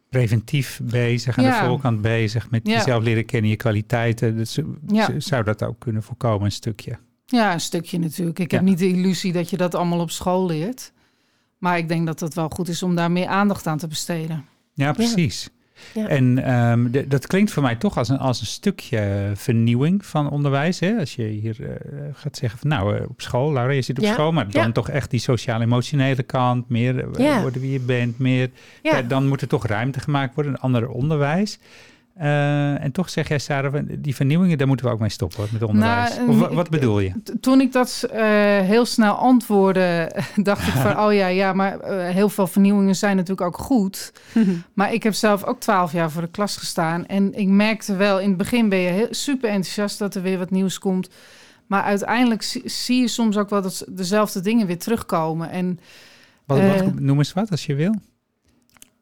Preventief 0.10 0.80
bezig, 0.83 1.38
aan 1.38 1.44
Ja. 1.44 1.62
de 1.62 1.68
voorkant 1.68 2.01
bezig, 2.01 2.50
met 2.50 2.68
Ja. 2.68 2.74
jezelf 2.74 3.04
leren 3.04 3.25
kennen, 3.25 3.50
je 3.50 3.56
kwaliteiten. 3.56 4.38
Dus, 4.38 4.60
Ja. 4.88 5.10
Zou 5.18 5.44
dat 5.44 5.63
ook 5.63 5.80
kunnen 5.80 6.04
voorkomen, 6.04 6.45
een 6.45 6.51
stukje? 6.51 6.98
Ja, 7.25 7.54
een 7.54 7.60
stukje 7.60 8.00
natuurlijk. 8.00 8.39
Ik 8.39 8.51
Ja. 8.51 8.57
heb 8.57 8.66
niet 8.66 8.78
de 8.80 8.88
illusie 8.88 9.31
dat 9.33 9.50
je 9.50 9.57
dat 9.57 9.75
allemaal 9.75 10.00
op 10.00 10.12
school 10.12 10.45
leert. 10.45 10.92
Maar 11.57 11.78
ik 11.78 11.88
denk 11.88 12.06
dat 12.06 12.19
het 12.19 12.33
wel 12.33 12.50
goed 12.50 12.68
is 12.68 12.83
om 12.83 12.95
daar 12.95 13.12
meer 13.12 13.28
aandacht 13.28 13.68
aan 13.68 13.78
te 13.78 13.88
besteden. 13.88 14.45
Ja, 14.74 14.92
precies. 14.92 15.50
Ja. 15.94 16.07
En 16.07 16.44
ehm, 16.44 16.92
de- 16.92 17.07
dat 17.07 17.28
klinkt 17.28 17.51
voor 17.51 17.63
mij 17.63 17.75
toch 17.75 17.98
als 17.98 18.10
een, 18.10 18.18
als 18.18 18.39
een 18.39 18.45
stukje 18.45 19.31
vernieuwing 19.33 20.06
van 20.06 20.30
onderwijs. 20.30 20.80
Hè? 20.80 20.98
Als 21.00 21.16
je 21.16 21.24
hier 21.24 21.56
eh, 21.69 21.75
gaat 22.13 22.38
zeggen 22.38 22.60
van 22.60 22.69
nou, 22.69 22.98
eh, 22.98 23.04
op 23.10 23.22
school, 23.22 23.54
Laura, 23.54 23.72
je 23.74 23.81
zit 23.81 23.98
op 23.98 24.04
Ja. 24.04 24.13
school, 24.13 24.31
maar 24.31 24.50
dan 24.51 24.66
Ja. 24.66 24.72
toch 24.72 24.89
echt 24.89 25.10
die 25.10 25.19
sociaal-emotionele 25.19 26.24
kant, 26.24 26.69
meer 26.69 27.00
eh, 27.18 27.42
worden 27.42 27.62
wie 27.62 27.72
je 27.72 27.80
bent, 27.80 28.19
meer. 28.19 28.50
Dan 29.07 29.28
moet 29.28 29.42
er 29.42 29.48
toch 29.48 29.66
ruimte 29.68 30.00
gemaakt 30.00 30.36
worden, 30.36 30.54
een 30.54 30.60
ander 30.60 30.89
onderwijs. 30.89 31.60
Eh, 32.16 32.84
en 32.84 32.92
toch 32.92 33.10
zeg 33.10 33.28
jij, 33.28 33.40
Sarah, 33.40 33.84
die 34.00 34.16
vernieuwingen, 34.16 34.58
daar 34.58 34.68
moeten 34.68 34.86
we 34.86 34.92
ook 34.92 35.00
mee 35.00 35.10
stoppen 35.10 35.38
hoor, 35.40 35.48
met 35.52 35.63
onderwijs. 35.63 36.16
Nou, 36.18 36.30
of 36.30 36.50
ik- 36.50 36.56
wat 36.56 36.69
bedoel 36.69 37.00
je? 37.00 37.12
Toen 37.42 37.62
ik 37.62 37.72
dat 37.72 38.06
eh, 38.12 38.22
heel 38.60 38.86
snel 38.86 39.13
antwoordde, 39.13 40.12
dacht 40.36 40.68
ik 40.68 40.74
van... 40.74 41.00
oh 41.06 41.13
ja, 41.13 41.28
ja, 41.28 41.54
maar 41.54 41.80
eh, 41.80 42.13
heel 42.13 42.30
veel 42.30 42.48
vernieuwingen 42.48 42.96
zijn 42.96 43.16
natuurlijk 43.16 43.48
ook 43.48 43.58
goed. 43.58 44.12
Maar 44.74 44.94
ik 44.94 45.04
heb 45.04 45.13
zelf 45.13 45.44
ook 45.44 45.60
twaalf 45.60 45.92
jaar 45.92 46.12
voor 46.12 46.22
de 46.22 46.28
klas 46.31 46.58
gestaan. 46.58 47.06
En 47.06 47.34
ik 47.34 47.48
merkte 47.48 47.96
wel, 47.96 48.19
in 48.19 48.28
het 48.30 48.38
begin 48.38 48.69
ben 48.69 48.80
je 48.80 48.90
heel, 48.90 49.07
super 49.10 49.50
enthousiast 49.50 50.00
dat 50.00 50.16
er 50.16 50.22
weer 50.22 50.38
wat 50.38 50.52
nieuws 50.52 50.80
komt. 50.80 51.10
Maar 51.68 51.84
uiteindelijk 51.84 52.42
zie, 52.42 52.62
zie 52.69 53.02
je 53.02 53.07
soms 53.07 53.38
ook 53.38 53.50
wel 53.50 53.62
dat 53.62 53.74
ze- 53.74 53.86
dezelfde 53.94 54.42
dingen 54.42 54.68
weer 54.68 54.80
terugkomen. 54.80 55.50
En 55.50 55.80
Wat, 56.46 56.60
wat, 56.62 57.00
noem 57.00 57.18
eens 57.18 57.34
wat 57.34 57.52
als 57.52 57.66
je 57.66 57.75
wil. 57.75 57.96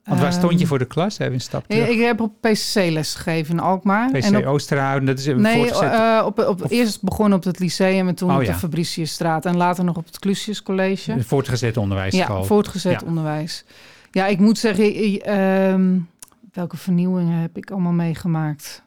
Want 0.10 0.22
waar 0.22 0.34
stond 0.34 0.52
je 0.54 0.58
ehm, 0.60 0.68
voor 0.68 0.78
de 0.80 0.86
klas? 0.86 1.20
Even 1.20 1.34
een 1.34 1.42
stap 1.42 1.64
ik, 1.68 1.70
terug. 1.70 1.88
ik 1.90 2.00
heb 2.00 2.20
op 2.22 2.34
PCC 2.42 2.74
les 2.76 3.16
gegeven 3.16 3.54
in 3.54 3.60
Alkmaar. 3.60 4.12
PC 4.12 4.16
en 4.24 4.38
op, 4.38 4.46
Oosterhouden, 4.46 5.06
dat 5.06 5.20
is 5.20 5.26
een 5.26 5.42
nee, 5.42 5.56
voortgezet. 5.56 5.92
eh, 5.94 6.24
op, 6.26 6.40
op, 6.40 6.64
of- 6.64 6.72
eerst 6.72 7.02
begonnen 7.02 7.38
op 7.38 7.44
het 7.44 7.60
lyceum 7.60 8.08
en 8.08 8.16
toen 8.16 8.30
Oh, 8.30 8.36
op 8.36 8.42
ja. 8.42 8.52
de 8.52 8.58
Fabriciusstraat. 8.58 9.46
En 9.46 9.58
later 9.58 9.84
nog 9.84 9.96
op 9.98 10.06
het 10.06 10.20
Clusius 10.20 10.64
College. 10.64 11.24
voortgezet 11.24 11.78
onderwijsschool. 11.78 12.38
Ja, 12.38 12.44
voortgezet 12.44 13.00
Ja. 13.02 13.08
onderwijs. 13.08 13.66
Ja, 14.12 14.26
ik 14.28 14.40
moet 14.40 14.58
zeggen, 14.58 14.94
ehm, 15.22 15.98
welke 16.54 16.78
vernieuwingen 16.78 17.40
heb 17.42 17.58
ik 17.58 17.72
allemaal 17.72 17.92
meegemaakt? 17.92 18.84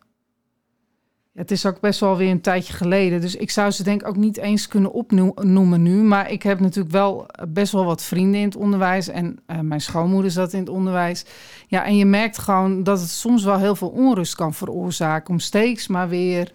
Het 1.34 1.50
is 1.50 1.66
ook 1.66 1.80
best 1.80 2.00
wel 2.00 2.16
weer 2.16 2.30
een 2.30 2.40
tijdje 2.40 2.72
geleden. 2.72 3.20
Dus 3.20 3.36
ik 3.36 3.50
zou 3.50 3.70
ze 3.70 3.82
denk 3.82 4.00
ik 4.00 4.08
ook 4.08 4.16
niet 4.16 4.36
eens 4.36 4.68
kunnen 4.68 4.92
opnoemen 4.92 5.82
nu. 5.82 6.02
Maar 6.02 6.30
ik 6.30 6.42
heb 6.42 6.60
natuurlijk 6.60 6.94
wel 6.94 7.26
best 7.48 7.72
wel 7.72 7.84
wat 7.84 8.02
vrienden 8.02 8.40
in 8.40 8.46
het 8.46 8.56
onderwijs. 8.56 9.08
En 9.08 9.38
eh, 9.46 9.58
mijn 9.58 9.80
schoonmoeder 9.80 10.30
zat 10.30 10.52
in 10.52 10.58
het 10.58 10.68
onderwijs. 10.68 11.24
Ja, 11.66 11.84
en 11.84 11.96
je 11.96 12.04
merkt 12.04 12.38
gewoon 12.38 12.82
dat 12.82 13.00
het 13.00 13.10
soms 13.10 13.44
wel 13.44 13.58
heel 13.58 13.76
veel 13.76 13.88
onrust 13.88 14.34
kan 14.34 14.54
veroorzaken... 14.54 15.30
om 15.30 15.38
steeds 15.38 15.88
maar 15.88 16.08
weer 16.08 16.52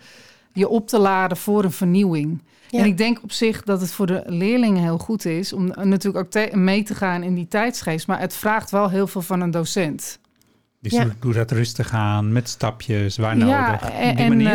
je 0.53 0.67
op 0.67 0.87
te 0.87 0.99
laden 0.99 1.37
voor 1.37 1.63
een 1.63 1.71
vernieuwing. 1.71 2.41
Ja. 2.69 2.79
En 2.79 2.85
ik 2.85 2.97
denk 2.97 3.23
op 3.23 3.31
zich 3.31 3.63
dat 3.63 3.81
het 3.81 3.91
voor 3.91 4.07
de 4.07 4.23
leerlingen 4.25 4.83
heel 4.83 4.97
goed 4.97 5.25
is 5.25 5.53
om 5.53 5.67
natuurlijk 5.67 6.35
ook 6.35 6.55
mee 6.55 6.83
te 6.83 6.95
gaan 6.95 7.23
in 7.23 7.35
die 7.35 7.47
tijdsgeest. 7.47 8.07
Maar 8.07 8.19
het 8.19 8.35
vraagt 8.35 8.71
wel 8.71 8.89
heel 8.89 9.07
veel 9.07 9.21
van 9.21 9.41
een 9.41 9.51
docent. 9.51 10.19
Dus 10.79 10.91
Ja. 10.91 11.05
doe, 11.19 11.33
dat 11.33 11.51
rustig 11.51 11.93
aan, 11.93 12.31
met 12.31 12.49
stapjes, 12.49 13.17
waar 13.17 13.37
ja, 13.37 13.45
nodig. 13.67 13.83
Op 13.83 13.89
en, 13.95 14.15
die 14.15 14.23
en, 14.25 14.29
manier. 14.29 14.47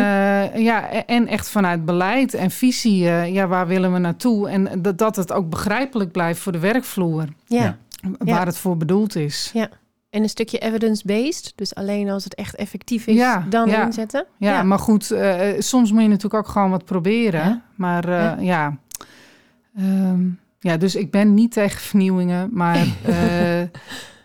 eh, 0.53 0.63
ja, 0.63 1.05
en 1.05 1.27
echt 1.27 1.49
vanuit 1.49 1.85
beleid 1.85 2.33
en 2.33 2.51
visie. 2.51 3.09
eh, 3.09 3.33
ja, 3.33 3.47
waar 3.47 3.67
willen 3.67 3.93
we 3.93 3.99
naartoe? 3.99 4.49
En 4.49 4.81
dat, 4.81 4.97
dat 4.97 5.15
het 5.15 5.31
ook 5.31 5.49
begrijpelijk 5.49 6.11
blijft 6.11 6.39
voor 6.39 6.51
de 6.51 6.59
werkvloer. 6.59 7.25
Ja. 7.45 7.61
Ja. 7.63 7.77
Waar 8.17 8.27
Ja. 8.27 8.45
het 8.45 8.57
voor 8.57 8.77
bedoeld 8.77 9.15
is. 9.15 9.51
En 10.09 10.21
een 10.23 10.29
stukje 10.29 10.57
evidence-based. 10.59 11.53
Dus 11.55 11.75
alleen 11.75 12.09
als 12.09 12.23
het 12.23 12.35
echt 12.35 12.55
effectief 12.55 13.07
is, 13.07 13.15
Ja, 13.15 13.45
dan 13.49 13.69
ja. 13.69 13.85
inzetten. 13.85 14.25
Ja, 14.37 14.63
maar 14.63 14.79
goed, 14.79 15.11
eh, 15.11 15.39
soms 15.59 15.91
moet 15.91 16.01
je 16.01 16.07
natuurlijk 16.07 16.33
ook 16.45 16.47
gewoon 16.47 16.69
wat 16.69 16.85
proberen. 16.85 17.43
Ja. 17.43 17.61
Maar 17.75 18.03
eh, 18.07 18.13
Ja. 18.13 18.37
ja. 18.39 18.77
Ehm, 19.77 20.21
ja, 20.59 20.77
dus 20.77 20.95
ik 20.95 21.11
ben 21.11 21.33
niet 21.33 21.51
tegen 21.51 21.81
vernieuwingen. 21.81 22.49
Maar 22.51 22.75
eh, 23.03 23.61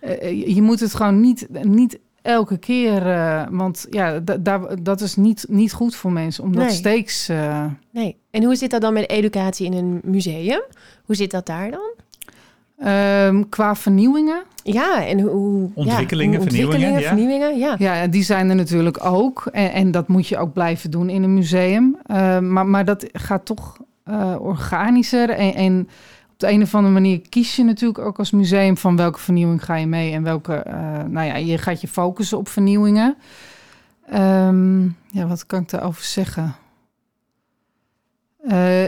eh, 0.08 0.54
je 0.54 0.62
moet 0.62 0.80
het 0.80 0.94
gewoon 0.94 1.20
niet, 1.20 1.46
niet 1.62 1.98
elke 2.22 2.56
keer... 2.58 3.06
eh, 3.06 3.42
want 3.50 3.86
ja, 3.90 4.20
daar- 4.40 4.82
dat 4.82 5.00
is 5.00 5.16
niet, 5.16 5.44
niet 5.48 5.72
goed 5.72 5.94
voor 5.96 6.12
mensen. 6.12 6.44
Om 6.44 6.52
dat 6.56 6.64
Nee. 6.66 6.74
steeds... 6.74 7.28
eh, 7.28 7.64
Nee. 7.90 8.16
En 8.30 8.44
hoe 8.44 8.54
zit 8.56 8.70
dat 8.70 8.80
dan 8.80 8.92
met 8.92 9.10
educatie 9.10 9.66
in 9.66 9.72
een 9.72 10.00
museum? 10.04 10.62
Hoe 11.04 11.14
zit 11.16 11.30
dat 11.30 11.46
daar 11.46 11.70
dan? 11.70 11.90
ehm, 12.78 13.42
qua 13.48 13.74
vernieuwingen... 13.74 14.42
Ja, 14.62 15.06
en 15.06 15.20
hoe... 15.20 15.70
Ontwikkelingen, 15.74 16.32
ja, 16.32 16.38
hoe- 16.38 16.46
vernieuwingen, 16.48 17.00
ja. 17.00 17.06
vernieuwingen, 17.08 17.58
ja. 17.58 17.74
Ja, 17.78 18.06
die 18.06 18.22
zijn 18.22 18.48
er 18.48 18.54
natuurlijk 18.54 19.04
ook. 19.04 19.48
En, 19.52 19.72
en 19.72 19.90
dat 19.90 20.08
moet 20.08 20.26
je 20.26 20.38
ook 20.38 20.52
blijven 20.52 20.90
doen 20.90 21.08
in 21.10 21.22
een 21.22 21.34
museum. 21.34 21.96
Eh, 22.06 22.38
maar, 22.38 22.66
maar 22.66 22.84
dat 22.84 23.06
gaat 23.12 23.44
toch 23.46 23.76
eh, 24.04 24.34
organischer. 24.40 25.30
En, 25.30 25.54
en 25.54 25.88
de 26.38 26.48
een 26.48 26.62
of 26.62 26.74
andere 26.74 26.94
manier 26.94 27.20
kies 27.28 27.56
je 27.56 27.64
natuurlijk 27.64 27.98
ook 27.98 28.18
als 28.18 28.30
museum 28.30 28.76
van 28.76 28.96
welke 28.96 29.18
vernieuwing 29.18 29.64
ga 29.64 29.76
je 29.76 29.86
mee 29.86 30.12
en 30.12 30.22
welke. 30.22 30.54
eh, 30.54 31.02
nou 31.06 31.26
ja, 31.26 31.36
je 31.36 31.58
gaat 31.58 31.80
je 31.80 31.88
focussen 31.88 32.38
op 32.38 32.48
vernieuwingen. 32.48 33.16
Ehm, 34.06 34.82
ja, 35.06 35.26
wat 35.26 35.46
kan 35.46 35.60
ik 35.62 35.70
daarover 35.70 36.04
zeggen? 36.04 36.54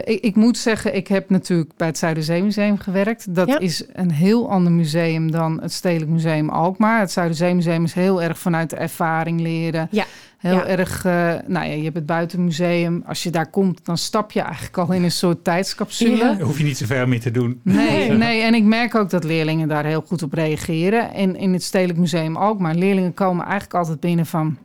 Eh, 0.03 0.13
ik, 0.13 0.21
ik 0.23 0.35
moet 0.35 0.57
zeggen, 0.57 0.95
ik 0.95 1.07
heb 1.07 1.29
natuurlijk 1.29 1.71
bij 1.77 1.87
het 1.87 1.97
Zuiderzeemuseum 1.97 2.77
gewerkt. 2.77 3.35
Dat 3.35 3.47
Ja. 3.47 3.59
is 3.59 3.83
een 3.93 4.11
heel 4.11 4.49
ander 4.49 4.71
museum 4.71 5.31
dan 5.31 5.61
het 5.61 5.71
Stedelijk 5.71 6.11
Museum 6.11 6.49
Alkmaar. 6.49 6.99
Het 6.99 7.11
Zuiderzeemuseum 7.11 7.83
is 7.83 7.93
heel 7.93 8.21
erg 8.21 8.37
vanuit 8.39 8.69
de 8.69 8.75
ervaring 8.75 9.41
leren. 9.41 9.87
Ja. 9.91 10.05
Heel 10.37 10.53
Ja. 10.55 10.65
erg, 10.65 11.05
eh, 11.05 11.33
nou 11.47 11.65
ja, 11.65 11.73
je 11.73 11.83
hebt 11.83 11.95
het 11.95 12.05
buitenmuseum. 12.05 13.03
Als 13.07 13.23
je 13.23 13.29
daar 13.29 13.49
komt, 13.49 13.85
dan 13.85 13.97
stap 13.97 14.31
je 14.31 14.41
eigenlijk 14.41 14.77
al 14.77 14.91
in 14.91 15.03
een 15.03 15.11
soort 15.11 15.43
tijdscapsule. 15.43 16.15
Ja. 16.15 16.33
Daar 16.33 16.41
hoef 16.41 16.57
je 16.57 16.63
niet 16.63 16.77
zoveel 16.77 17.07
mee 17.07 17.19
te 17.19 17.31
doen. 17.31 17.59
Nee, 17.63 17.87
Nee. 18.09 18.17
nee, 18.17 18.41
en 18.41 18.53
ik 18.53 18.63
merk 18.63 18.95
ook 18.95 19.09
dat 19.09 19.23
leerlingen 19.23 19.67
daar 19.67 19.85
heel 19.85 20.03
goed 20.07 20.23
op 20.23 20.33
reageren. 20.33 21.13
En 21.13 21.35
in 21.35 21.53
het 21.53 21.63
Stedelijk 21.63 21.99
Museum 21.99 22.37
ook. 22.37 22.59
Maar 22.59 22.75
leerlingen 22.75 23.13
komen 23.13 23.43
eigenlijk 23.45 23.73
altijd 23.73 23.99
binnen 23.99 24.25
van... 24.25 24.57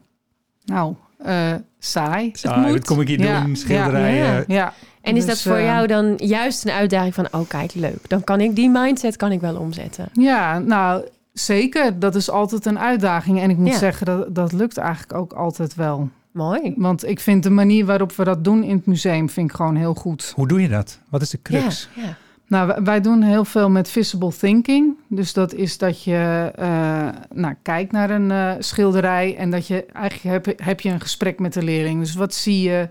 Nou, 0.65 0.95
eh, 1.19 1.53
saai. 1.87 2.31
Saai, 2.33 2.61
moet. 2.61 2.71
wat 2.71 2.87
kom 2.87 3.01
ik 3.01 3.09
hier 3.09 3.21
Ja, 3.21 3.41
doen? 3.41 3.57
Schilderijen. 3.57 4.17
ja. 4.27 4.45
Ja. 4.47 4.73
En 5.01 5.17
is 5.17 5.25
Dus, 5.27 5.35
dat 5.35 5.43
voor 5.53 5.61
eh, 5.61 5.65
jou 5.67 5.87
dan 5.87 6.15
juist 6.17 6.65
een 6.65 6.71
uitdaging 6.73 7.15
van... 7.15 7.29
oh, 7.33 7.49
kijk, 7.49 7.75
leuk. 7.75 8.09
Dan 8.09 8.25
kan 8.25 8.41
ik 8.41 8.55
die 8.57 8.71
mindset 8.71 9.17
kan 9.17 9.33
ik 9.33 9.41
wel 9.41 9.57
omzetten. 9.57 10.09
Ja, 10.13 10.59
nou, 10.59 11.05
Zeker, 11.33 11.99
dat 11.99 12.15
is 12.15 12.31
altijd 12.31 12.67
een 12.67 12.79
uitdaging. 12.79 13.41
En 13.41 13.51
ik 13.51 13.57
moet 13.57 13.69
Ja. 13.73 13.79
zeggen, 13.79 14.07
dat, 14.07 14.35
dat 14.35 14.53
lukt 14.53 14.77
eigenlijk 14.77 15.15
ook 15.15 15.33
altijd 15.33 15.75
wel. 15.75 16.09
Mooi. 16.31 16.75
Want 16.77 17.07
ik 17.09 17.21
vind 17.21 17.43
de 17.43 17.51
manier 17.51 17.85
waarop 17.87 18.13
we 18.13 18.25
dat 18.25 18.45
doen 18.45 18.63
in 18.63 18.77
het 18.77 18.87
museum 18.87 19.29
vind 19.31 19.51
ik 19.51 19.57
gewoon 19.57 19.77
heel 19.77 19.95
goed. 19.95 20.33
Hoe 20.35 20.49
doe 20.49 20.61
je 20.63 20.69
dat? 20.69 20.99
Wat 21.09 21.23
is 21.23 21.31
de 21.31 21.43
crux? 21.43 21.89
Ja, 21.95 22.03
ja. 22.03 22.17
Nou, 22.49 22.85
wij- 22.85 23.01
doen 23.01 23.23
heel 23.23 23.45
veel 23.45 23.71
met 23.71 23.91
visible 23.91 24.33
thinking. 24.37 24.97
Dus 25.09 25.33
dat 25.33 25.55
is 25.55 25.79
dat 25.79 26.05
je 26.05 26.53
eh, 26.55 27.09
nou, 27.35 27.55
kijkt 27.63 27.93
naar 27.93 28.11
een 28.11 28.31
eh, 28.31 28.53
schilderij 28.59 29.37
en 29.37 29.51
dat 29.51 29.67
je 29.67 29.87
eigenlijk 29.87 30.47
heb, 30.47 30.61
heb 30.61 30.81
je 30.81 30.91
een 30.91 31.01
gesprek 31.01 31.39
met 31.39 31.53
de 31.53 31.63
leerling. 31.63 32.01
Dus 32.01 32.15
wat 32.15 32.35
zie 32.35 32.63
je? 32.69 32.89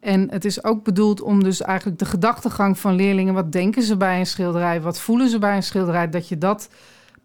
En 0.00 0.30
het 0.30 0.44
is 0.44 0.64
ook 0.64 0.84
bedoeld 0.84 1.20
om 1.20 1.42
dus 1.42 1.62
eigenlijk 1.62 1.98
de 1.98 2.04
gedachtegang 2.04 2.78
van 2.78 2.94
leerlingen, 2.94 3.34
wat 3.34 3.52
denken 3.52 3.82
ze 3.82 3.96
bij 3.96 4.18
een 4.18 4.26
schilderij, 4.26 4.80
wat 4.80 5.00
voelen 5.00 5.28
ze 5.28 5.38
bij 5.38 5.56
een 5.56 5.62
schilderij, 5.62 6.08
dat 6.10 6.28
je 6.28 6.38
dat 6.38 6.68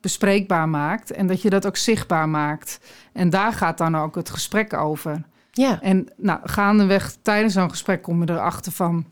bespreekbaar 0.02 0.70
maakt 0.70 1.12
en 1.12 1.28
dat 1.28 1.42
je 1.42 1.50
dat 1.50 1.68
ook 1.68 1.78
zichtbaar 1.78 2.30
maakt. 2.30 2.80
En 3.14 3.30
daar 3.30 3.54
gaat 3.54 3.78
dan 3.78 3.98
ook 3.98 4.16
het 4.16 4.30
gesprek 4.30 4.74
over. 4.74 5.24
Ja. 5.52 5.82
En 5.82 6.08
nou, 6.18 6.40
gaandeweg 6.44 7.16
tijdens 7.22 7.54
zo'n 7.54 7.70
gesprek 7.70 8.02
kom 8.02 8.24
je 8.24 8.30
erachter 8.32 8.72
van... 8.72 9.06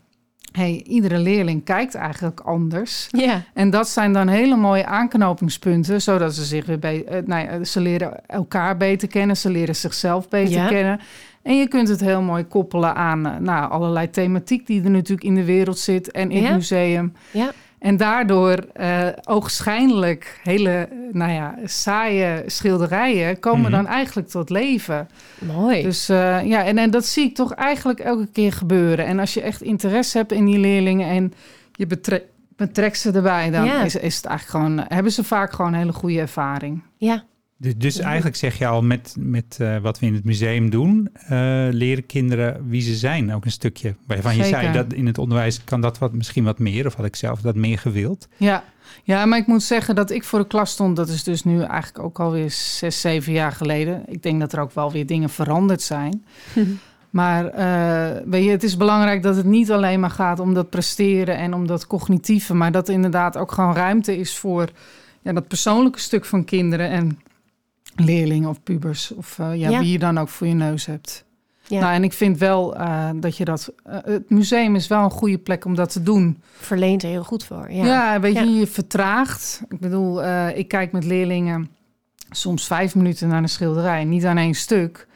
hey, 0.52 0.82
iedere 0.86 1.18
leerling 1.18 1.64
kijkt 1.64 1.94
eigenlijk 1.94 2.40
anders. 2.40 3.08
Ja. 3.10 3.42
En 3.54 3.70
dat 3.70 3.88
zijn 3.88 4.12
dan 4.12 4.28
hele 4.28 4.56
mooie 4.56 4.86
aanknopingspunten... 4.86 6.02
zodat 6.02 6.34
ze 6.34 6.44
zich 6.44 6.66
weer... 6.66 6.78
Be- 6.78 7.04
eh, 7.04 7.22
nou 7.26 7.44
ja, 7.44 7.64
ze 7.64 7.80
leren 7.80 8.26
elkaar 8.26 8.76
beter 8.76 9.08
kennen, 9.08 9.36
ze 9.36 9.50
leren 9.50 9.76
zichzelf 9.76 10.28
beter 10.28 10.66
kennen... 10.66 11.00
En 11.42 11.56
je 11.56 11.68
kunt 11.68 11.88
het 11.88 12.00
heel 12.00 12.22
mooi 12.22 12.44
koppelen 12.44 12.94
aan 12.94 13.26
eh, 13.26 13.36
nou, 13.36 13.70
allerlei 13.70 14.10
thematiek 14.10 14.66
die 14.66 14.82
er 14.82 14.90
natuurlijk 14.90 15.26
in 15.26 15.34
de 15.34 15.44
wereld 15.44 15.78
zit 15.78 16.10
en 16.10 16.30
in 16.30 16.44
het 16.44 16.54
museum. 16.54 17.12
Ja. 17.30 17.50
En 17.80 17.96
daardoor 17.96 18.56
eh 18.72 19.06
oogschijnlijk 19.24 20.40
hele 20.42 20.88
nou 21.12 21.32
ja, 21.32 21.54
saaie 21.64 22.42
schilderijen 22.46 23.38
komen 23.40 23.60
Mhm. 23.60 23.70
dan 23.70 23.86
eigenlijk 23.86 24.28
tot 24.28 24.50
leven. 24.50 25.08
Mooi. 25.38 25.82
Dus 25.82 26.08
eh, 26.08 26.44
ja, 26.44 26.64
en, 26.64 26.78
en 26.78 26.90
dat 26.90 27.06
zie 27.06 27.24
ik 27.24 27.34
toch 27.34 27.52
eigenlijk 27.54 28.00
elke 28.00 28.26
keer 28.32 28.52
gebeuren. 28.52 29.04
En 29.06 29.18
als 29.18 29.34
je 29.34 29.42
echt 29.42 29.62
interesse 29.62 30.18
hebt 30.18 30.32
in 30.32 30.44
die 30.44 30.58
leerlingen 30.58 31.08
en 31.08 31.32
je 31.72 31.86
betre- 31.86 32.24
betrekt 32.56 32.98
ze 32.98 33.10
erbij, 33.12 33.50
dan 33.50 33.64
Ja. 33.64 33.82
is, 33.82 33.96
is 33.96 34.16
het 34.16 34.24
eigenlijk 34.26 34.64
gewoon, 34.66 34.84
hebben 34.88 35.12
ze 35.12 35.24
vaak 35.24 35.52
gewoon 35.52 35.72
een 35.72 35.78
hele 35.78 35.92
goede 35.92 36.20
ervaring. 36.20 36.82
ja. 36.96 37.22
Dus, 37.60 37.76
dus 37.76 37.98
eigenlijk 37.98 38.36
zeg 38.36 38.58
je 38.58 38.66
al 38.66 38.82
met, 38.82 39.14
met 39.18 39.56
eh, 39.60 39.76
wat 39.76 39.98
we 39.98 40.06
in 40.06 40.14
het 40.14 40.24
museum 40.24 40.70
doen, 40.70 41.08
eh, 41.12 41.28
leren 41.70 42.06
kinderen 42.06 42.68
wie 42.68 42.82
ze 42.82 42.94
zijn. 42.94 43.34
Ook 43.34 43.44
een 43.44 43.50
stukje 43.50 43.94
waarvan 44.06 44.36
je 44.36 44.44
zei 44.44 44.72
dat 44.72 44.92
in 44.92 45.06
het 45.06 45.18
onderwijs 45.18 45.64
kan 45.64 45.80
dat 45.80 45.98
wat, 45.98 46.12
misschien 46.12 46.44
wat 46.44 46.58
meer, 46.58 46.86
of 46.86 46.94
had 46.94 47.06
ik 47.06 47.16
zelf 47.16 47.40
dat 47.40 47.54
meer 47.54 47.78
gewild. 47.78 48.28
Ja. 48.36 48.64
ja, 49.04 49.26
maar 49.26 49.38
ik 49.38 49.46
moet 49.46 49.62
zeggen 49.62 49.94
dat 49.94 50.10
ik 50.10 50.24
voor 50.24 50.38
de 50.38 50.46
klas 50.46 50.70
stond, 50.70 50.96
dat 50.96 51.08
is 51.08 51.24
dus 51.24 51.44
nu 51.44 51.62
eigenlijk 51.62 52.04
ook 52.04 52.20
alweer 52.20 52.50
zes, 52.50 53.00
zeven 53.00 53.32
jaar 53.32 53.52
geleden. 53.52 54.02
Ik 54.06 54.22
denk 54.22 54.40
dat 54.40 54.52
er 54.52 54.60
ook 54.60 54.72
wel 54.72 54.92
weer 54.92 55.06
dingen 55.06 55.30
veranderd 55.30 55.82
zijn. 55.82 56.24
Maar 57.10 57.46
eh, 57.46 58.22
weet 58.26 58.44
je, 58.44 58.50
het 58.50 58.62
is 58.62 58.76
belangrijk 58.76 59.22
dat 59.22 59.36
het 59.36 59.46
niet 59.46 59.70
alleen 59.70 60.00
maar 60.00 60.10
gaat 60.10 60.40
om 60.40 60.54
dat 60.54 60.70
presteren 60.70 61.36
en 61.36 61.54
om 61.54 61.66
dat 61.66 61.86
cognitieve, 61.86 62.54
maar 62.54 62.72
dat 62.72 62.88
er 62.88 62.94
inderdaad 62.94 63.36
ook 63.36 63.52
gewoon 63.52 63.74
ruimte 63.74 64.16
is 64.16 64.36
voor 64.36 64.68
ja, 65.22 65.32
dat 65.32 65.48
persoonlijke 65.48 65.98
stuk 65.98 66.24
van 66.24 66.44
kinderen 66.44 66.90
en 66.90 67.18
leerlingen 68.04 68.48
of 68.48 68.62
pubers 68.62 69.12
of 69.14 69.38
eh, 69.38 69.54
ja, 69.54 69.68
Ja. 69.68 69.78
wie 69.80 69.92
je 69.92 69.98
dan 69.98 70.18
ook 70.18 70.28
voor 70.28 70.46
je 70.46 70.54
neus 70.54 70.86
hebt. 70.86 71.24
Ja. 71.66 71.80
Nou, 71.80 71.94
en 71.94 72.04
ik 72.04 72.12
vind 72.12 72.38
wel 72.38 72.76
eh, 72.76 73.10
dat 73.14 73.36
je 73.36 73.44
dat. 73.44 73.72
eh, 73.84 73.98
het 74.04 74.30
museum 74.30 74.74
is 74.74 74.86
wel 74.86 75.04
een 75.04 75.10
goede 75.10 75.38
plek 75.38 75.64
om 75.64 75.74
dat 75.74 75.92
te 75.92 76.02
doen. 76.02 76.42
Verleent 76.52 77.02
er 77.02 77.08
heel 77.08 77.24
goed 77.24 77.44
voor. 77.44 77.70
Ja. 77.72 77.84
Ja, 77.84 78.20
weet 78.20 78.34
je, 78.34 78.44
Ja. 78.50 78.58
je 78.58 78.66
vertraagt. 78.66 79.62
Ik 79.68 79.78
bedoel, 79.80 80.24
ik 80.48 80.68
kijk 80.68 80.92
met 80.92 81.04
leerlingen 81.04 81.68
soms 82.30 82.66
vijf 82.66 82.94
minuten 82.94 83.28
naar 83.28 83.42
een 83.42 83.48
schilderij, 83.48 84.04
niet 84.04 84.24
aan 84.24 84.36
één 84.36 84.54
stuk. 84.54 85.08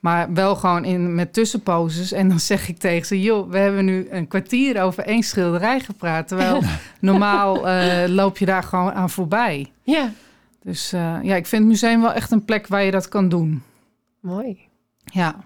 Maar 0.00 0.32
wel 0.32 0.56
gewoon 0.56 0.84
in, 0.84 1.14
met 1.14 1.32
tussenposes. 1.32 2.12
En 2.12 2.28
dan 2.28 2.40
zeg 2.40 2.68
ik 2.68 2.78
tegen 2.78 3.06
ze: 3.06 3.20
joh, 3.20 3.50
we 3.50 3.58
hebben 3.58 3.84
nu 3.84 4.06
een 4.10 4.28
kwartier 4.28 4.82
over 4.82 5.04
één 5.04 5.22
schilderij 5.22 5.80
gepraat. 5.80 6.28
Terwijl 6.28 6.62
normaal 7.00 7.68
loop 8.08 8.38
je 8.38 8.46
daar 8.46 8.62
gewoon 8.62 8.92
aan 8.92 9.10
voorbij. 9.10 9.70
ja. 9.82 10.12
Dus 10.62 10.92
eh, 10.92 11.18
ja, 11.22 11.36
ik 11.36 11.46
vind 11.46 11.62
het 11.62 11.70
museum 11.70 12.00
wel 12.00 12.12
echt 12.12 12.30
een 12.30 12.44
plek 12.44 12.66
waar 12.66 12.82
je 12.82 12.90
dat 12.90 13.08
kan 13.08 13.28
doen. 13.28 13.62
Mooi. 14.20 14.58
Ja. 15.04 15.36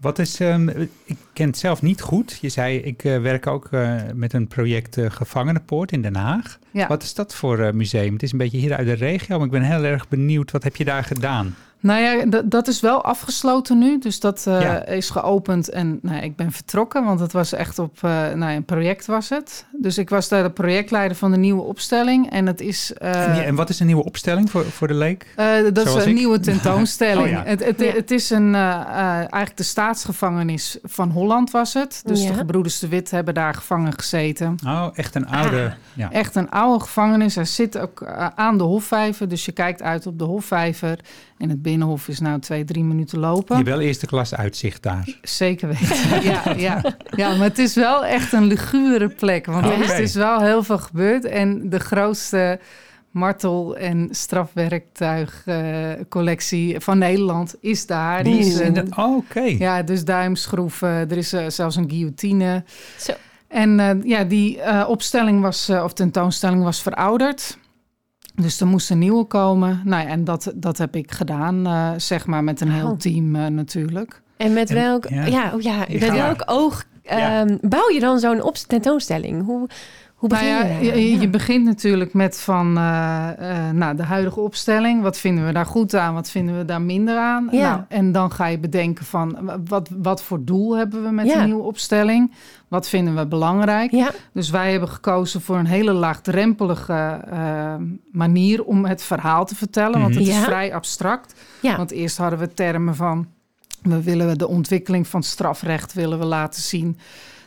Wat 0.00 0.18
is, 0.18 0.40
ehm, 0.40 0.68
ik 1.04 1.16
ken 1.32 1.46
het 1.46 1.58
zelf 1.58 1.82
niet 1.82 2.00
goed. 2.00 2.38
Je 2.40 2.48
zei, 2.48 2.78
ik 2.78 3.04
eh, 3.04 3.20
werk 3.20 3.46
ook 3.46 3.68
eh, 3.70 3.96
met 4.14 4.32
een 4.32 4.48
project 4.48 4.96
eh, 4.98 5.10
Gevangenenpoort 5.10 5.92
in 5.92 6.02
Den 6.02 6.16
Haag. 6.16 6.58
ja. 6.70 6.86
Wat 6.86 7.02
is 7.02 7.14
dat 7.14 7.34
voor 7.34 7.58
eh, 7.58 7.72
museum? 7.72 8.12
Het 8.12 8.22
is 8.22 8.32
een 8.32 8.38
beetje 8.38 8.58
hier 8.58 8.74
uit 8.74 8.86
de 8.86 8.92
regio, 8.92 9.36
maar 9.36 9.46
ik 9.46 9.52
ben 9.52 9.62
heel 9.62 9.84
erg 9.84 10.08
benieuwd. 10.08 10.50
Wat 10.50 10.62
heb 10.64 10.76
je 10.76 10.84
daar 10.84 11.04
gedaan? 11.04 11.54
Nou 11.84 12.00
ja, 12.00 12.40
dat, 12.44 12.68
is 12.68 12.80
wel 12.80 13.04
afgesloten 13.04 13.78
nu. 13.78 13.98
Dus 13.98 14.20
dat 14.20 14.44
eh, 14.46 14.60
Ja. 14.60 14.86
is 14.86 15.10
geopend 15.10 15.68
en 15.70 15.98
nou, 16.02 16.22
ik 16.22 16.36
ben 16.36 16.52
vertrokken, 16.52 17.04
want 17.04 17.20
het 17.20 17.32
was 17.32 17.52
echt 17.52 17.78
op 17.78 17.96
uh, 18.04 18.10
nou, 18.32 18.52
een 18.52 18.64
project 18.64 19.06
was 19.06 19.28
het. 19.28 19.66
Dus 19.72 19.98
ik 19.98 20.08
was 20.10 20.28
daar 20.28 20.42
de 20.42 20.50
projectleider 20.50 21.16
van 21.16 21.30
de 21.30 21.36
nieuwe 21.36 21.62
opstelling 21.62 22.30
en 22.30 22.46
het 22.46 22.60
is. 22.60 22.92
Uh, 23.02 23.36
en, 23.38 23.44
en, 23.44 23.54
wat 23.54 23.68
is 23.68 23.80
een 23.80 23.86
nieuwe 23.86 24.04
opstelling 24.04 24.50
voor, 24.50 24.64
voor 24.64 24.88
de 24.88 24.94
leek? 24.94 25.26
Uh, 25.36 25.46
dat 25.72 25.82
Zoals 25.82 25.98
is 25.98 26.04
een 26.04 26.10
ik? 26.10 26.16
nieuwe 26.16 26.40
tentoonstelling. 26.50 27.26
Oh 27.26 27.30
ja. 27.32 27.42
het, 27.44 27.64
het, 27.64 27.80
Ja. 27.80 27.92
het 27.92 28.10
is 28.10 28.30
een, 28.30 28.48
uh, 28.54 28.88
eigenlijk 29.16 29.56
de 29.56 29.62
staatsgevangenis 29.62 30.78
van 30.82 31.10
Holland 31.10 31.50
was 31.50 31.74
het. 31.74 32.02
Dus 32.04 32.22
Ja. 32.22 32.28
de 32.28 32.34
gebroeders 32.34 32.78
de 32.78 32.88
Wit 32.88 33.10
hebben 33.10 33.34
daar 33.34 33.54
gevangen 33.54 33.92
gezeten. 33.96 34.56
Oh, 34.66 34.86
echt 34.94 35.14
een 35.14 35.26
oude. 35.28 35.64
Ah. 35.64 35.72
Ja. 35.92 36.10
Echt 36.12 36.34
een 36.34 36.50
oude 36.50 36.84
gevangenis. 36.84 37.34
Hij 37.34 37.44
zit 37.44 37.78
ook 37.78 38.00
uh, 38.00 38.26
aan 38.34 38.58
de 38.58 38.64
Hofvijver. 38.64 39.28
Dus 39.28 39.44
je 39.44 39.52
kijkt 39.52 39.82
uit 39.82 40.06
op 40.06 40.18
de 40.18 40.24
Hofvijver. 40.24 40.98
En 41.38 41.48
het 41.48 41.62
Binnenhof 41.62 42.08
is 42.08 42.20
nou 42.20 42.40
twee, 42.40 42.64
drie 42.64 42.84
minuten 42.84 43.18
lopen. 43.18 43.56
Je 43.56 43.62
hebt 43.62 43.76
wel 43.76 43.80
eerste 43.86 44.06
klas 44.06 44.34
uitzicht 44.34 44.82
daar. 44.82 45.08
Zeker 45.22 45.68
weten. 45.68 46.22
ja, 46.32 46.42
ja. 46.56 46.82
ja, 47.16 47.28
maar 47.36 47.48
het 47.48 47.58
is 47.58 47.74
wel 47.74 48.04
echt 48.04 48.32
een 48.32 48.44
lugubere 48.44 49.08
plek. 49.08 49.46
Want 49.46 49.66
er 49.66 49.80
is 49.80 49.96
dus 49.96 50.14
wel 50.14 50.40
heel 50.40 50.62
veel 50.62 50.78
gebeurd. 50.78 51.24
En 51.24 51.68
de 51.70 51.78
grootste 51.78 52.58
martel- 53.10 53.76
en 53.76 54.08
strafwerktuigcollectie 54.10 56.80
van 56.80 56.98
Nederland 56.98 57.54
is 57.60 57.86
daar. 57.86 58.24
Die 58.24 58.36
Dus, 58.36 58.46
is 58.46 58.60
in 58.60 58.76
eh, 58.76 58.84
de. 58.84 58.90
Oh, 58.96 59.16
Oké. 59.16 59.40
Ja, 59.40 59.82
dus 59.82 60.04
duimschroeven. 60.04 60.88
Er 60.88 61.16
is 61.16 61.32
eh, 61.32 61.44
zelfs 61.48 61.76
een 61.76 61.90
guillotine. 61.90 62.64
Zo. 62.98 63.12
En 63.48 63.80
eh, 63.80 63.90
ja, 64.02 64.24
die 64.24 64.60
eh, 64.60 64.88
opstelling 64.88 65.40
was, 65.40 65.68
eh, 65.68 65.84
of 65.84 65.92
tentoonstelling 65.92 66.62
was 66.62 66.82
verouderd. 66.82 67.58
Dus 68.36 68.60
er 68.60 68.66
moest 68.66 68.90
een 68.90 68.98
nieuwe 68.98 69.24
komen. 69.24 69.80
Nou 69.84 70.02
ja, 70.02 70.08
en 70.08 70.24
dat, 70.24 70.52
dat 70.54 70.78
heb 70.78 70.96
ik 70.96 71.12
gedaan, 71.12 71.66
eh, 71.66 71.90
zeg 71.96 72.26
maar, 72.26 72.44
met 72.44 72.60
een 72.60 72.70
heel 72.70 72.90
Oh. 72.90 72.98
team 72.98 73.36
eh, 73.36 73.46
natuurlijk. 73.46 74.22
En 74.36 74.52
met 74.52 74.70
En- 74.70 74.76
welk, 74.76 75.08
ja. 75.08 75.24
ja. 75.24 75.50
oh 75.54 75.60
ja, 75.60 75.78
met 75.90 76.10
welk 76.10 76.42
oog 76.46 76.84
Ja. 77.02 77.40
ehm, 77.40 77.56
bouw 77.60 77.90
je 77.90 78.00
dan 78.00 78.18
zo'n 78.18 78.42
op 78.42 78.56
tentoonstelling? 78.56 79.44
Hoe, 79.44 79.68
hoe 80.24 80.32
begin 80.38 80.48
nou 80.54 80.84
ja, 80.84 80.92
je, 80.94 81.18
daar? 81.18 81.30
begint 81.30 81.64
natuurlijk 81.64 82.12
met 82.14 82.40
van 82.40 82.76
eh, 82.78 83.66
eh, 83.68 83.74
nou, 83.74 83.96
de 83.96 84.02
huidige 84.02 84.40
opstelling. 84.40 85.02
Wat 85.02 85.18
vinden 85.18 85.46
we 85.46 85.52
daar 85.52 85.66
goed 85.66 85.94
aan? 85.94 86.14
Wat 86.14 86.30
vinden 86.30 86.58
we 86.58 86.64
daar 86.64 86.82
minder 86.82 87.16
aan? 87.18 87.48
Ja. 87.50 87.70
Nou, 87.70 87.82
en 87.88 88.12
dan 88.12 88.30
ga 88.32 88.46
je 88.46 88.58
bedenken 88.58 89.04
van 89.04 89.50
wat, 89.68 89.88
wat 89.96 90.22
voor 90.22 90.44
doel 90.44 90.76
hebben 90.76 91.02
we 91.02 91.10
met 91.10 91.26
Ja. 91.26 91.38
de 91.40 91.44
nieuwe 91.44 91.62
opstelling? 91.62 92.32
Wat 92.68 92.88
vinden 92.88 93.16
we 93.16 93.26
belangrijk? 93.26 93.90
Ja, 93.90 94.10
Dus 94.32 94.50
wij 94.50 94.70
hebben 94.70 94.88
gekozen 94.88 95.40
voor 95.40 95.56
een 95.56 95.66
hele 95.66 95.92
laagdrempelige 95.92 97.20
eh, 97.30 97.74
manier 98.12 98.64
om 98.64 98.84
het 98.84 99.02
verhaal 99.02 99.44
te 99.44 99.54
vertellen. 99.54 100.00
Want 100.00 100.14
het 100.14 100.22
Mhm. 100.24 100.32
is 100.32 100.38
Ja. 100.38 100.42
vrij 100.44 100.74
abstract. 100.74 101.34
Want 101.62 101.90
eerst 101.90 102.16
hadden 102.16 102.38
we 102.38 102.54
termen 102.54 102.94
van... 102.94 103.26
we 103.82 104.02
willen 104.02 104.38
de 104.38 104.48
ontwikkeling 104.48 105.06
van 105.08 105.22
strafrecht 105.22 105.92
willen 105.92 106.18
we 106.18 106.24
laten 106.24 106.62
zien. 106.62 106.98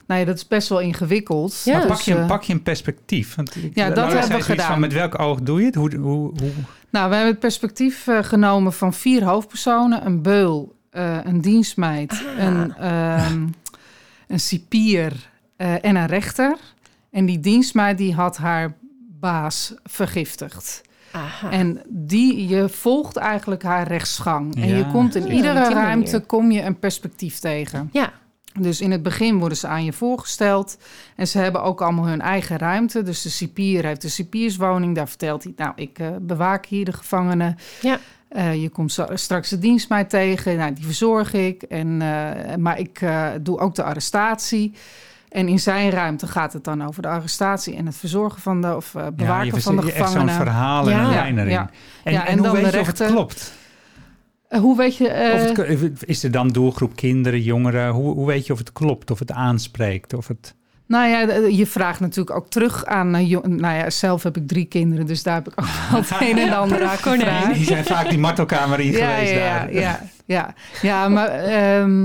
Nou 0.07 0.19
ja, 0.19 0.25
dat 0.25 0.35
is 0.35 0.47
best 0.47 0.69
wel 0.69 0.79
ingewikkeld. 0.81 1.61
Ja. 1.65 1.77
Maar 1.77 1.87
pak, 1.87 1.99
je, 1.99 2.15
eh, 2.15 2.27
pak 2.27 2.43
je 2.43 2.53
een 2.53 2.63
perspectief? 2.63 3.35
Want 3.35 3.55
ik- 3.55 3.75
Ja, 3.75 3.89
dat 3.89 4.11
hebben 4.13 4.37
we 4.37 4.43
gedaan. 4.43 4.67
Van, 4.71 4.79
met 4.79 4.93
welk 4.93 5.19
oog 5.19 5.39
doe 5.41 5.59
je 5.59 5.65
het? 5.65 5.75
Hoe, 5.75 5.95
hoe, 5.95 6.31
hoe, 6.39 6.51
Nou, 6.89 7.09
we 7.09 7.15
hebben 7.15 7.31
het 7.31 7.39
perspectief 7.39 8.07
eh, 8.07 8.23
genomen 8.23 8.73
van 8.73 8.93
vier 8.93 9.23
hoofdpersonen. 9.23 10.05
Een 10.05 10.21
beul, 10.21 10.75
eh, 10.89 11.17
een 11.23 11.41
dienstmeid, 11.41 12.11
Ah. 12.37 12.43
een, 12.43 12.75
ehm, 12.75 13.47
een 14.27 14.39
cipier 14.39 15.29
en 15.57 15.95
een 15.95 16.05
rechter. 16.07 16.57
En 17.11 17.25
die 17.25 17.39
dienstmeid 17.39 17.97
die 17.97 18.13
had 18.13 18.37
haar 18.37 18.73
baas 19.19 19.73
vergiftigd. 19.83 20.81
Aha. 21.11 21.51
En 21.51 21.81
die, 21.87 22.47
je 22.47 22.69
volgt 22.69 23.15
eigenlijk 23.15 23.63
haar 23.63 23.87
rechtsgang. 23.87 24.55
En 24.55 24.67
Ja. 24.67 24.75
je 24.77 24.85
komt 24.91 25.15
in 25.15 25.25
Ja, 25.25 25.31
iedere 25.33 25.69
ruimte 25.73 26.19
kom 26.19 26.51
je 26.51 26.61
een 26.63 26.79
perspectief 26.79 27.39
tegen. 27.39 27.89
ja, 27.91 28.11
Dus 28.59 28.81
in 28.81 28.91
het 28.91 29.03
begin 29.03 29.37
worden 29.39 29.57
ze 29.57 29.67
aan 29.67 29.85
je 29.85 29.93
voorgesteld. 29.93 30.77
En 31.15 31.27
ze 31.27 31.37
hebben 31.39 31.63
ook 31.63 31.81
allemaal 31.81 32.05
hun 32.07 32.21
eigen 32.21 32.57
ruimte. 32.57 33.03
Dus 33.03 33.21
de 33.21 33.29
cipier 33.29 33.85
heeft 33.85 34.01
de 34.01 34.09
cipierswoning. 34.09 34.95
Daar 34.95 35.07
vertelt 35.07 35.43
hij, 35.43 35.53
nou, 35.55 35.71
ik 35.75 35.99
eh, 35.99 36.07
bewaak 36.21 36.65
hier 36.65 36.85
de 36.85 36.93
gevangenen. 36.93 37.57
Ja. 37.81 37.99
Eh, 38.29 38.61
je 38.61 38.69
komt 38.69 38.97
straks 39.13 39.49
de 39.49 39.59
dienstmeid 39.59 40.09
tegen. 40.09 40.57
Nou, 40.57 40.73
die 40.73 40.85
verzorg 40.85 41.33
ik. 41.33 41.61
En, 41.63 42.01
eh, 42.01 42.55
maar 42.55 42.79
ik 42.79 43.01
eh, 43.01 43.27
doe 43.41 43.59
ook 43.59 43.75
de 43.75 43.83
arrestatie. 43.83 44.73
En 45.29 45.47
in 45.47 45.59
zijn 45.59 45.89
ruimte 45.89 46.27
gaat 46.27 46.53
het 46.53 46.63
dan 46.63 46.83
over 46.87 47.01
de 47.01 47.07
arrestatie 47.07 47.75
en 47.75 47.85
het 47.85 47.95
verzorgen 47.95 48.41
van 48.41 48.61
de 48.61 48.75
of 48.75 48.95
eh, 48.95 49.03
Ja, 49.03 49.11
bewaken 49.11 49.45
je 49.55 49.61
van 49.61 49.75
de 49.75 49.81
verzet- 49.81 49.99
echt 50.01 50.11
zo'n 50.11 50.19
gevangenen. 50.21 50.45
verhaal 50.45 50.89
en 50.89 50.95
Ja. 50.97 51.03
een 51.03 51.09
Ja, 51.09 51.15
lijn 51.15 51.37
erin. 51.37 51.51
ja. 51.51 51.69
En, 52.03 52.13
Ja, 52.13 52.21
en, 52.21 52.27
en 52.27 52.33
hoe 52.37 52.43
dan 52.47 52.55
weet 52.55 52.65
de 52.71 52.71
je 52.77 52.79
of 52.81 52.87
het 52.87 53.05
klopt? 53.05 53.53
Eh, 54.49 54.59
hoe 54.59 54.77
weet 54.77 54.95
je? 54.97 55.07
eh, 55.09 55.49
Of 55.49 55.57
het, 55.81 56.03
is 56.05 56.23
er 56.23 56.31
dan 56.31 56.47
doelgroep 56.47 56.95
kinderen, 56.95 57.41
jongeren? 57.41 57.89
Hoe, 57.91 58.13
hoe 58.13 58.25
weet 58.27 58.45
je 58.45 58.53
of 58.53 58.59
het 58.59 58.71
klopt, 58.71 59.11
of 59.11 59.19
het 59.19 59.31
aanspreekt? 59.31 60.13
Of 60.13 60.27
het... 60.27 60.55
Nou 60.87 61.07
ja, 61.09 61.19
je 61.47 61.65
vraagt 61.67 61.99
natuurlijk 61.99 62.35
ook 62.37 62.49
terug 62.49 62.85
aan... 62.85 63.15
eh, 63.15 63.37
nou 63.41 63.75
ja, 63.75 63.89
zelf 63.89 64.23
heb 64.23 64.37
ik 64.37 64.47
drie 64.47 64.65
kinderen, 64.65 65.05
dus 65.05 65.23
daar 65.23 65.33
heb 65.35 65.47
ik 65.47 65.53
ook 65.59 65.65
wel 65.91 65.99
het 66.01 66.11
een 66.21 66.37
en 66.37 66.53
ander 66.53 66.83
aan 66.83 66.97
gevraagd. 66.97 67.53
Die 67.53 67.65
zijn 67.65 67.85
vaak 67.85 68.09
die 68.09 68.19
martelkamer 68.19 68.79
in 68.79 68.91
Ja, 68.91 69.09
geweest 69.13 69.31
ja, 69.33 69.39
daar. 69.39 69.73
ja, 69.73 69.79
ja, 69.79 69.99
ja. 70.25 70.53
Ja, 70.81 71.07
maar... 71.09 71.27
ehm, 71.29 72.01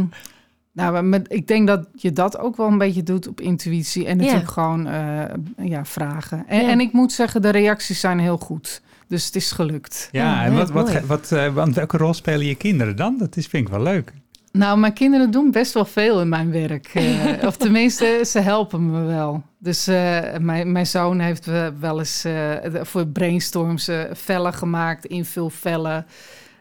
nou, 0.74 0.92
maar 0.92 1.04
met, 1.04 1.32
ik 1.32 1.46
denk 1.48 1.66
dat 1.66 1.86
je 1.94 2.12
dat 2.12 2.38
ook 2.38 2.56
wel 2.56 2.66
een 2.66 2.78
beetje 2.78 3.02
doet 3.02 3.28
op 3.28 3.40
intuïtie. 3.40 4.06
En 4.06 4.16
natuurlijk 4.16 4.50
gewoon 4.50 4.86
eh, 4.86 5.22
ja, 5.56 5.84
vragen. 5.84 6.44
En, 6.46 6.62
Ja. 6.62 6.68
en 6.70 6.80
ik 6.80 6.92
moet 6.92 7.12
zeggen, 7.12 7.42
de 7.42 7.50
reacties 7.50 8.00
zijn 8.00 8.18
heel 8.18 8.38
goed. 8.38 8.82
Dus 9.12 9.24
het 9.26 9.36
is 9.36 9.50
gelukt. 9.52 10.08
Ja, 10.12 10.24
Ja, 10.24 10.44
en 10.44 10.54
wat, 10.54 10.70
wat, 10.70 11.00
wat, 11.00 11.32
eh, 11.32 11.46
want 11.54 11.74
welke 11.74 11.96
rol 11.96 12.14
spelen 12.14 12.46
je 12.46 12.54
kinderen 12.54 12.96
dan? 12.96 13.16
Dat 13.18 13.36
is, 13.36 13.46
vind 13.46 13.66
ik 13.66 13.72
wel 13.74 13.82
leuk. 13.82 14.12
Nou, 14.52 14.78
mijn 14.78 14.92
kinderen 14.92 15.30
doen 15.30 15.50
best 15.50 15.72
wel 15.74 15.84
veel 15.84 16.20
in 16.20 16.28
mijn 16.28 16.50
werk. 16.50 16.86
eh, 16.94 17.46
of 17.48 17.56
tenminste, 17.56 18.22
ze 18.26 18.38
helpen 18.40 18.90
me 18.90 19.00
wel. 19.04 19.42
Dus 19.58 19.86
eh, 19.86 20.20
mijn, 20.40 20.72
mijn 20.72 20.86
zoon 20.86 21.18
heeft 21.20 21.46
wel 21.80 21.98
eens 21.98 22.24
eh, 22.24 22.52
voor 22.82 23.06
brainstorms 23.06 23.88
eh, 23.88 24.00
vellen 24.12 24.54
gemaakt, 24.54 25.04
invulvellen 25.04 26.06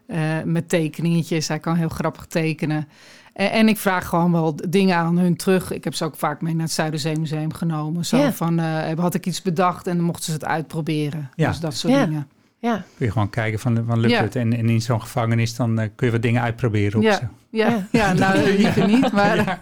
eh 0.08 0.20
met 0.46 0.70
tekeningetjes. 0.70 1.48
Hij 1.48 1.60
kan 1.60 1.76
heel 1.76 1.90
grappig 1.90 2.26
tekenen. 2.26 2.88
En, 3.34 3.52
en 3.52 3.68
ik 3.68 3.78
vraag 3.78 4.08
gewoon 4.08 4.32
wel 4.32 4.56
dingen 4.70 4.96
aan 4.96 5.18
hun 5.18 5.36
terug. 5.36 5.72
Ik 5.72 5.84
heb 5.84 5.94
ze 5.94 6.06
ook 6.06 6.16
vaak 6.16 6.42
mee 6.42 6.54
naar 6.54 6.64
het 6.64 6.72
Zuiderzeemuseum 6.72 7.54
genomen. 7.54 8.06
Zo 8.06 8.30
van, 8.32 8.60
eh, 8.60 9.00
had 9.00 9.14
ik 9.14 9.26
iets 9.26 9.42
bedacht 9.42 9.88
en 9.88 9.96
dan 9.96 10.06
mochten 10.06 10.24
ze 10.26 10.32
het 10.32 10.46
uitproberen. 10.46 11.30
Ja. 11.36 11.48
Dus 11.48 11.60
dat 11.60 11.74
soort 11.76 11.94
Ja. 11.94 12.06
dingen. 12.06 12.28
Ja, 12.62 12.84
Kun 12.98 13.06
je 13.06 13.12
gewoon 13.12 13.30
kijken 13.30 13.60
van, 13.60 13.84
van 13.88 14.00
lukt 14.00 14.14
Ja. 14.14 14.22
het? 14.22 14.36
En, 14.36 14.54
en 14.58 14.70
in 14.70 14.82
zo'n 14.82 15.02
gevangenis 15.02 15.56
dan 15.56 15.80
eh, 15.80 15.90
kun 15.96 16.06
je 16.08 16.14
wat 16.14 16.22
dingen 16.22 16.42
uitproberen 16.42 16.98
op 16.98 17.04
Ja. 17.04 17.14
ze. 17.16 17.22
Ja, 17.50 17.68
Ja. 17.70 17.88
ja. 17.92 18.14
nou 18.14 18.40
liever 18.58 18.88
niet, 18.88 19.12
maar... 19.12 19.60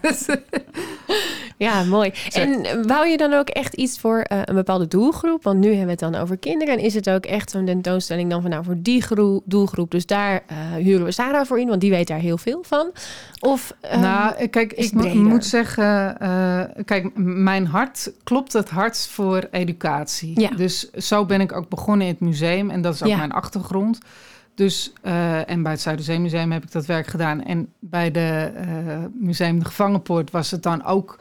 ja 1.64 1.84
mooi. 1.84 2.12
En 2.32 2.64
eh, 2.64 2.84
wou 2.86 3.06
je 3.06 3.16
dan 3.16 3.32
ook 3.32 3.48
echt 3.48 3.74
iets 3.74 3.98
voor 3.98 4.20
eh, 4.20 4.40
een 4.44 4.54
bepaalde 4.54 4.88
doelgroep? 4.88 5.42
Want 5.42 5.58
nu 5.58 5.66
hebben 5.66 5.84
we 5.84 5.90
het 5.90 6.00
dan 6.12 6.14
over 6.14 6.36
kinderen. 6.38 6.74
En 6.78 6.84
is 6.84 6.94
het 6.94 7.10
ook 7.10 7.24
echt 7.26 7.50
zo'n 7.50 7.64
tentoonstelling 7.66 8.30
dan 8.30 8.40
van 8.40 8.50
nou 8.50 8.64
voor 8.64 8.76
die 8.78 9.02
groe- 9.02 9.40
doelgroep? 9.44 9.90
Dus 9.90 10.06
daar 10.06 10.42
eh, 10.46 10.56
huren 10.74 11.04
we 11.04 11.12
Sarah 11.12 11.46
voor 11.46 11.60
in, 11.60 11.68
want 11.68 11.80
die 11.80 11.90
weet 11.90 12.06
daar 12.08 12.18
heel 12.18 12.38
veel 12.38 12.62
van. 12.66 12.90
Of 13.40 13.74
ehm, 13.80 14.00
nou, 14.00 14.46
kijk, 14.46 14.72
ik 14.72 14.92
breder. 14.92 15.16
moet 15.16 15.44
zeggen, 15.44 16.16
kijk, 16.84 17.10
mijn 17.16 17.66
hart 17.66 18.12
klopt 18.24 18.52
het 18.52 18.70
hardst 18.70 19.08
voor 19.10 19.48
educatie. 19.50 20.40
Ja. 20.40 20.48
Dus 20.48 20.90
zo 20.90 21.24
ben 21.26 21.40
ik 21.40 21.52
ook 21.52 21.68
begonnen 21.68 22.06
in 22.06 22.12
het 22.12 22.20
museum 22.22 22.70
en 22.70 22.80
dat 22.82 22.94
is 22.94 23.02
ook 23.02 23.08
Ja. 23.08 23.16
mijn 23.16 23.32
achtergrond. 23.32 23.98
Dus, 24.54 24.92
en 25.46 25.62
bij 25.62 25.72
het 25.72 25.80
Zuiderzeemuseum 25.80 26.52
heb 26.52 26.62
ik 26.62 26.72
dat 26.72 26.86
werk 26.86 27.06
gedaan. 27.06 27.42
En 27.42 27.72
bij 27.78 28.10
de 28.10 28.50
Museum 29.14 29.58
de 29.58 29.64
Gevangenpoort 29.64 30.30
was 30.30 30.50
het 30.50 30.62
dan 30.62 30.84
ook, 30.84 31.18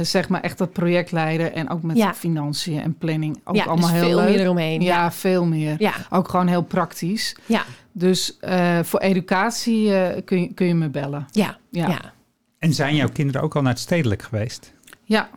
zeg 0.00 0.28
maar, 0.28 0.40
echt 0.40 0.58
dat 0.58 0.72
project 0.72 1.12
leiden. 1.12 1.54
En 1.54 1.70
ook 1.70 1.82
met 1.82 1.96
Ja. 1.96 2.14
financiën 2.14 2.80
en 2.80 2.94
planning. 2.98 3.40
Ook 3.44 3.56
ja, 3.56 3.64
allemaal 3.64 3.88
dus 3.90 3.98
heel 3.98 4.08
veel 4.08 4.16
leuk. 4.16 4.28
meer 4.28 4.40
eromheen. 4.40 4.80
Ja, 4.80 5.12
veel 5.12 5.44
meer. 5.46 5.74
ja, 5.78 5.92
Ook 6.10 6.28
gewoon 6.28 6.46
heel 6.46 6.62
praktisch. 6.62 7.36
ja, 7.46 7.62
Dus 7.92 8.38
eh, 8.38 8.78
voor 8.82 9.00
educatie 9.00 9.94
eh, 9.94 10.22
kun, 10.24 10.40
je, 10.40 10.54
kun 10.54 10.66
je 10.66 10.74
me 10.74 10.88
bellen. 10.88 11.26
ja, 11.30 11.56
Ja. 11.70 11.88
ja. 11.88 12.12
En 12.58 12.74
zijn 12.74 12.94
jouw 12.96 13.08
kinderen 13.08 13.42
ook 13.42 13.56
al 13.56 13.62
naar 13.62 13.72
het 13.72 13.80
stedelijk 13.80 14.22
geweest? 14.22 14.72
Ja, 15.04 15.28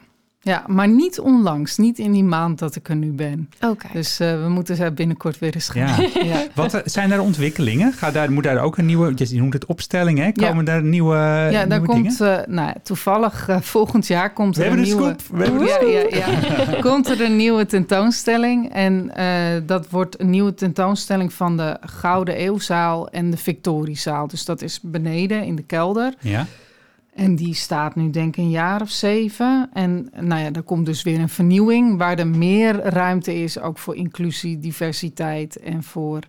ja, 0.45 0.63
maar 0.67 0.87
niet 0.87 1.19
onlangs. 1.19 1.77
Niet 1.77 1.99
in 1.99 2.11
die 2.11 2.23
maand 2.23 2.59
dat 2.59 2.75
ik 2.75 2.89
er 2.89 2.95
nu 2.95 3.11
ben. 3.11 3.49
Oké. 3.61 3.87
Dus 3.93 4.19
eh, 4.19 4.41
we 4.43 4.49
moeten 4.49 4.75
ze 4.75 4.91
binnenkort 4.91 5.39
weer 5.39 5.53
eens 5.53 5.69
gaan. 5.69 6.01
Ja. 6.01 6.09
Ja. 6.25 6.43
Wat 6.53 6.73
eh, 6.73 6.81
zijn 6.85 7.11
er 7.11 7.21
ontwikkelingen? 7.21 7.93
Gaat 7.93 8.13
daar, 8.13 8.31
moet 8.31 8.43
daar 8.43 8.57
ook 8.63 8.77
een 8.77 8.85
nieuwe, 8.85 9.13
je 9.15 9.37
noemt 9.39 9.53
het 9.53 9.65
opstelling, 9.65 10.19
hè? 10.19 10.31
Komen 10.31 10.65
daar 10.65 10.83
nieuwe, 10.83 11.15
Ja, 11.15 11.51
daar 11.51 11.67
nieuwe 11.67 11.85
komt, 11.85 12.17
dingen? 12.17 12.41
eh, 12.45 12.47
nou, 12.53 12.73
toevallig 12.83 13.47
volgend 13.61 14.07
jaar 14.07 14.33
komt 14.33 14.55
We 14.55 14.63
er 14.63 14.67
hebben 14.69 14.85
een 14.89 14.95
nieuwe... 14.95 15.15
scoop. 15.19 15.37
We 15.37 15.43
hebben 15.43 15.59
de 15.61 16.09
Ja, 16.11 16.19
ja, 16.19 16.25
ja. 16.73 16.79
komt 16.89 17.09
er 17.09 17.21
een 17.21 17.35
nieuwe 17.35 17.65
tentoonstelling. 17.65 18.73
En 18.73 19.15
eh, 19.15 19.61
dat 19.65 19.89
wordt 19.89 20.19
een 20.19 20.29
nieuwe 20.29 20.53
tentoonstelling 20.53 21.33
van 21.33 21.57
de 21.57 21.77
Gouden 21.81 22.35
Eeuwzaal 22.35 23.09
en 23.09 23.29
de 23.31 23.37
Victoriezaal. 23.37 24.27
Dus 24.27 24.45
dat 24.45 24.61
is 24.61 24.79
beneden 24.81 25.43
in 25.43 25.55
de 25.55 25.63
kelder. 25.63 26.13
Ja, 26.19 26.45
En 27.15 27.35
die 27.35 27.53
staat 27.53 27.95
nu 27.95 28.09
denk 28.09 28.35
ik 28.35 28.43
een 28.43 28.49
jaar 28.49 28.81
of 28.81 28.89
zeven. 28.89 29.69
En 29.73 30.09
nou 30.19 30.41
ja, 30.41 30.51
er 30.51 30.63
komt 30.63 30.85
dus 30.85 31.03
weer 31.03 31.19
een 31.19 31.29
vernieuwing... 31.29 31.97
waar 31.97 32.19
er 32.19 32.27
meer 32.27 32.75
ruimte 32.75 33.35
is, 33.35 33.59
ook 33.59 33.77
voor 33.77 33.95
inclusie, 33.95 34.59
diversiteit... 34.59 35.55
en 35.59 35.83
voor, 35.83 36.19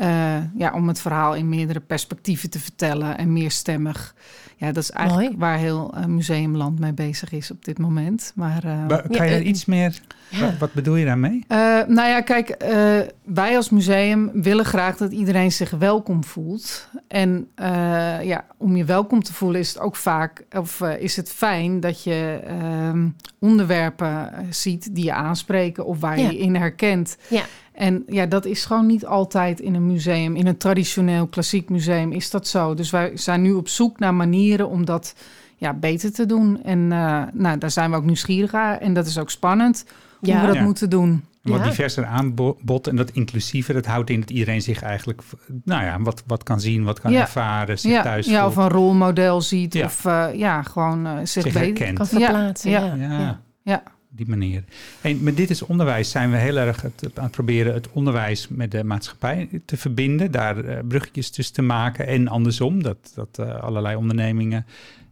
eh, 0.00 0.36
ja, 0.54 0.72
om 0.74 0.88
het 0.88 1.00
verhaal 1.00 1.34
in 1.34 1.48
meerdere 1.48 1.80
perspectieven 1.80 2.50
te 2.50 2.58
vertellen... 2.58 3.18
en 3.18 3.32
meerstemmig. 3.32 4.14
Ja, 4.56 4.72
dat 4.72 4.82
is 4.82 4.90
eigenlijk 4.90 5.28
Mooi. 5.28 5.40
waar 5.40 5.58
heel 5.58 5.94
eh, 5.94 6.04
Museumland 6.04 6.78
mee 6.78 6.92
bezig 6.92 7.32
is 7.32 7.50
op 7.50 7.64
dit 7.64 7.78
moment. 7.78 8.32
Maar, 8.34 8.64
eh, 8.64 8.86
Maar 8.86 9.02
kan 9.08 9.26
je 9.26 9.32
Ja, 9.32 9.36
er 9.38 9.40
eh, 9.40 9.46
iets 9.46 9.64
meer, 9.64 10.00
Ja. 10.28 10.40
wat, 10.40 10.58
wat 10.58 10.72
bedoel 10.72 10.96
je 10.96 11.04
daarmee? 11.04 11.44
eh, 11.48 11.58
nou 11.86 12.08
ja, 12.08 12.20
kijk, 12.20 12.48
eh, 12.48 12.98
wij 13.24 13.56
als 13.56 13.70
museum 13.70 14.30
willen 14.32 14.64
graag 14.64 14.96
dat 14.96 15.12
iedereen 15.12 15.52
zich 15.52 15.70
welkom 15.70 16.24
voelt. 16.24 16.88
En 17.08 17.48
eh, 17.54 18.22
ja, 18.22 18.44
om 18.56 18.76
je 18.76 18.84
welkom 18.84 19.22
te 19.22 19.32
voelen 19.32 19.60
is 19.60 19.68
het 19.68 19.78
ook 19.80 19.96
vaak, 19.96 20.44
of 20.56 20.80
eh, 20.80 21.00
is 21.02 21.16
het 21.16 21.30
fijn 21.32 21.80
dat 21.80 22.02
je 22.02 22.40
ehm, 22.46 23.08
onderwerpen 23.38 24.32
eh, 24.32 24.38
ziet 24.50 24.94
die 24.94 25.04
je 25.04 25.12
aanspreken 25.14 25.86
of 25.86 26.00
waar 26.00 26.18
Ja. 26.20 26.28
je 26.30 26.38
in 26.38 26.54
herkent. 26.56 27.16
Ja. 27.28 27.42
En 27.80 28.02
ja, 28.06 28.26
dat 28.26 28.44
is 28.44 28.64
gewoon 28.64 28.86
niet 28.86 29.06
altijd 29.06 29.60
in 29.60 29.74
een 29.74 29.86
museum. 29.86 30.36
In 30.36 30.46
een 30.46 30.56
traditioneel 30.56 31.26
klassiek 31.26 31.68
museum 31.68 32.12
is 32.12 32.30
dat 32.30 32.46
zo. 32.48 32.74
Dus 32.74 32.90
wij 32.90 33.10
zijn 33.14 33.42
nu 33.42 33.52
op 33.52 33.68
zoek 33.68 33.98
naar 33.98 34.14
manieren 34.14 34.68
om 34.68 34.84
dat 34.84 35.14
ja, 35.56 35.74
beter 35.74 36.12
te 36.12 36.26
doen. 36.26 36.62
En 36.62 36.92
eh, 36.92 37.22
nou, 37.32 37.58
daar 37.58 37.70
zijn 37.70 37.90
we 37.90 37.96
ook 37.96 38.04
nieuwsgierig 38.04 38.52
naar. 38.52 38.78
En 38.78 38.92
dat 38.94 39.06
is 39.06 39.18
ook 39.18 39.30
spannend 39.30 39.84
hoe 40.18 40.28
Ja. 40.28 40.40
we 40.40 40.46
dat 40.46 40.54
Ja. 40.56 40.62
moeten 40.62 40.90
doen. 40.90 41.08
Een 41.42 41.52
Wat 41.52 41.60
Ja. 41.60 41.68
diverser 41.68 42.04
aanbod 42.06 42.86
en 42.86 42.96
dat 42.96 43.10
inclusiever, 43.10 43.74
dat 43.74 43.86
houdt 43.86 44.10
in 44.10 44.20
dat 44.20 44.30
iedereen 44.30 44.62
zich 44.62 44.82
eigenlijk, 44.82 45.22
nou 45.64 45.84
ja, 45.84 46.00
wat, 46.00 46.22
wat 46.26 46.42
kan 46.42 46.60
zien, 46.60 46.84
wat 46.84 47.00
kan 47.00 47.12
Ja. 47.12 47.20
ervaren, 47.20 47.78
zich 47.78 47.90
ja, 47.92 48.02
thuis 48.02 48.26
ja, 48.26 48.46
of 48.46 48.56
een 48.56 48.68
rolmodel 48.68 49.40
ziet. 49.40 49.74
Ja. 49.74 49.84
Of 49.84 50.04
eh, 50.04 50.26
ja, 50.34 50.62
gewoon 50.62 51.06
eh, 51.06 51.16
zich, 51.18 51.28
zich 51.28 51.44
beter. 51.44 51.60
herkent. 51.60 51.98
Kan 52.10 52.20
Ja, 52.20 52.26
verplaatsen. 52.26 52.70
ja, 52.70 52.80
Ja, 52.84 52.94
Ja, 52.94 53.18
ja. 53.20 53.40
Ja. 53.62 53.82
Die 54.10 54.28
manier. 54.28 54.64
En 55.00 55.22
met 55.22 55.36
dit 55.36 55.50
is 55.50 55.62
onderwijs 55.62 56.10
zijn 56.10 56.30
we 56.30 56.36
heel 56.36 56.56
erg 56.56 56.82
het, 56.82 57.10
aan 57.14 57.24
het 57.24 57.32
proberen 57.32 57.74
het 57.74 57.90
onderwijs 57.92 58.48
met 58.48 58.70
de 58.70 58.84
maatschappij 58.84 59.48
te 59.64 59.76
verbinden, 59.76 60.30
daar 60.30 60.64
eh, 60.64 60.78
bruggetjes 60.88 61.30
tussen 61.30 61.54
te 61.54 61.62
maken 61.62 62.06
en 62.06 62.28
andersom, 62.28 62.82
dat, 62.82 63.12
dat 63.14 63.38
eh, 63.38 63.54
allerlei 63.54 63.96
ondernemingen 63.96 64.66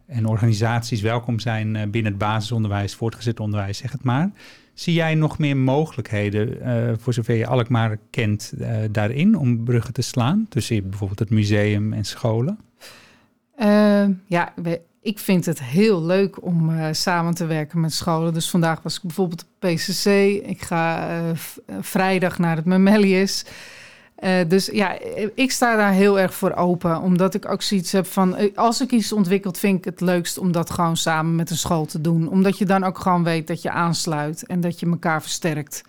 en 0.05 0.25
organisaties 0.25 1.01
welkom 1.01 1.39
zijn 1.39 1.75
eh, 1.75 1.87
binnen 1.87 2.11
het 2.11 2.21
basisonderwijs, 2.21 2.95
voortgezet 2.95 3.39
onderwijs, 3.39 3.77
zeg 3.77 3.91
het 3.91 4.03
maar. 4.03 4.31
Zie 4.73 4.93
jij 4.93 5.15
nog 5.15 5.37
meer 5.37 5.57
mogelijkheden, 5.57 6.57
voor 6.99 7.13
zover 7.13 7.35
je 7.35 7.47
Alkmaar 7.47 7.97
kent, 8.09 8.53
daarin 8.91 9.37
om 9.37 9.63
bruggen 9.63 9.93
te 9.93 10.01
slaan 10.01 10.45
tussen 10.49 10.89
bijvoorbeeld 10.89 11.19
het 11.19 11.29
museum 11.29 11.93
en 11.93 12.03
scholen? 12.05 12.59
Eh, 13.59 14.05
ja, 14.25 14.53
we- 14.55 14.81
ik 15.01 15.19
vind 15.19 15.45
het 15.45 15.63
heel 15.63 16.03
leuk 16.03 16.43
om 16.43 16.69
eh, 16.69 16.87
samen 16.91 17.33
te 17.33 17.45
werken 17.45 17.79
met 17.79 17.93
scholen. 17.93 18.33
Dus 18.33 18.49
vandaag 18.49 18.81
was 18.81 18.95
ik 18.95 19.01
bijvoorbeeld 19.01 19.41
op 19.41 19.69
PCC. 19.69 20.05
Ik 20.45 20.61
ga 20.61 21.07
eh, 21.07 21.29
eh, 21.29 21.35
vrijdag 21.81 22.39
naar 22.39 22.55
het 22.55 22.65
Memelius. 22.65 23.45
Dus 24.47 24.65
ja, 24.65 24.97
ik 25.35 25.51
sta 25.51 25.75
daar 25.75 25.91
heel 25.91 26.19
erg 26.19 26.33
voor 26.33 26.53
open. 26.53 27.01
Omdat 27.01 27.33
ik 27.33 27.51
ook 27.51 27.61
zoiets 27.61 27.91
heb 27.91 28.05
van... 28.05 28.55
als 28.55 28.81
ik 28.81 28.91
iets 28.91 29.11
ontwikkeld, 29.11 29.57
vind 29.57 29.77
ik 29.77 29.85
het 29.85 30.01
leukst 30.01 30.37
om 30.37 30.51
dat 30.51 30.69
gewoon 30.69 30.97
samen 30.97 31.35
met 31.35 31.49
een 31.49 31.57
school 31.57 31.85
te 31.85 32.01
doen. 32.01 32.29
Omdat 32.29 32.57
je 32.57 32.65
dan 32.65 32.83
ook 32.83 32.99
gewoon 32.99 33.23
weet 33.23 33.47
dat 33.47 33.61
je 33.61 33.71
aansluit 33.71 34.45
en 34.45 34.61
dat 34.61 34.79
je 34.79 34.85
elkaar 34.85 35.21
versterkt. 35.21 35.81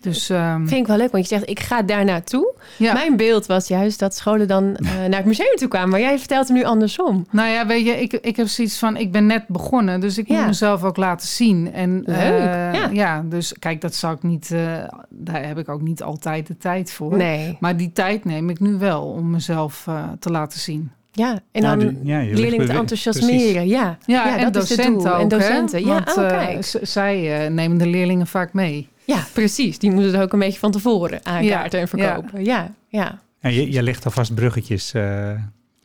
Dus 0.00 0.30
ehm, 0.30 0.66
Vind 0.66 0.80
ik 0.80 0.86
wel 0.86 0.96
leuk, 0.96 1.10
want 1.12 1.28
je 1.28 1.34
zegt 1.36 1.50
ik 1.50 1.60
ga 1.60 1.82
daar 1.82 2.04
naartoe. 2.04 2.54
ja. 2.76 2.92
Mijn 2.92 3.16
beeld 3.16 3.46
was 3.46 3.68
juist 3.68 3.98
dat 3.98 4.14
scholen 4.14 4.48
dan 4.48 4.76
eh, 4.76 4.90
naar 5.08 5.16
het 5.16 5.24
museum 5.24 5.56
toe 5.56 5.68
kwamen. 5.68 5.88
Maar 5.88 6.00
jij 6.00 6.18
vertelt 6.18 6.48
hem 6.48 6.56
nu 6.56 6.64
andersom. 6.64 7.26
Nou 7.30 7.48
ja, 7.48 7.66
weet 7.66 7.86
je, 7.86 8.00
ik, 8.00 8.12
ik 8.12 8.36
heb 8.36 8.46
zoiets 8.46 8.78
van, 8.78 8.96
ik 8.96 9.12
ben 9.12 9.26
net 9.26 9.48
begonnen, 9.48 10.00
dus 10.00 10.18
ik 10.18 10.28
Ja. 10.28 10.36
moet 10.36 10.46
mezelf 10.46 10.84
ook 10.84 10.96
laten 10.96 11.28
zien. 11.28 11.72
En, 11.72 12.02
Leuk, 12.06 12.16
eh, 12.16 12.92
ja. 12.92 13.22
dus 13.28 13.54
kijk, 13.58 13.80
dat 13.80 13.94
zou 13.94 14.14
ik 14.14 14.22
niet, 14.22 14.50
eh, 14.50 14.72
daar 15.08 15.46
heb 15.46 15.58
ik 15.58 15.68
ook 15.68 15.80
niet 15.82 16.02
altijd 16.02 16.46
de 16.46 16.56
tijd 16.56 16.92
voor. 16.92 17.16
Nee. 17.16 17.56
Maar 17.60 17.76
die 17.76 17.92
tijd 17.92 18.24
neem 18.24 18.50
ik 18.50 18.60
nu 18.60 18.78
wel 18.78 19.02
om 19.02 19.30
mezelf 19.30 19.86
te 20.18 20.30
laten 20.30 20.60
zien. 20.60 20.90
Ja, 21.12 21.38
en 21.52 21.62
Nou, 21.62 21.78
dan 21.78 21.88
de- 21.94 22.00
ja, 22.02 22.18
leerlingen 22.22 22.66
te 22.66 22.72
enthousiasmeren. 22.72 23.66
Ja, 23.68 23.98
Ja, 24.06 24.38
en 24.38 24.52
dat 24.52 24.62
is 24.62 24.68
het 24.68 24.78
docenten 24.78 25.04
doel. 25.04 25.12
ook. 25.14 25.20
En 25.20 25.28
docenten, 25.28 25.80
ja, 25.84 25.86
Want, 26.04 26.16
oh, 26.16 26.24
eh, 26.24 26.30
kijk. 26.30 26.78
zij 26.82 27.44
eh, 27.44 27.50
nemen 27.50 27.78
de 27.78 27.86
leerlingen 27.86 28.26
vaak 28.26 28.52
mee. 28.52 28.88
Ja, 29.04 29.24
precies. 29.32 29.78
Die 29.78 29.90
moeten 29.90 30.12
het 30.12 30.22
ook 30.22 30.32
een 30.32 30.38
beetje 30.38 30.58
van 30.58 30.70
tevoren 30.70 31.20
aankaarten 31.26 31.78
Ja, 31.78 31.84
en 31.84 31.88
verkopen. 31.88 32.44
Ja, 32.44 32.70
ja. 32.88 33.18
En 33.40 33.52
je, 33.54 33.72
je 33.72 33.82
legt 33.82 34.04
alvast 34.04 34.34
bruggetjes 34.34 34.92
eh, 34.92 35.02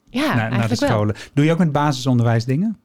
Ja, 0.09 0.35
naar, 0.35 0.49
naar 0.49 0.67
de 0.67 0.75
wel. 0.79 0.89
scholen. 0.89 1.15
Doe 1.33 1.45
je 1.45 1.51
ook 1.51 1.57
met 1.57 1.71
basisonderwijs 1.71 2.45
dingen? 2.45 2.77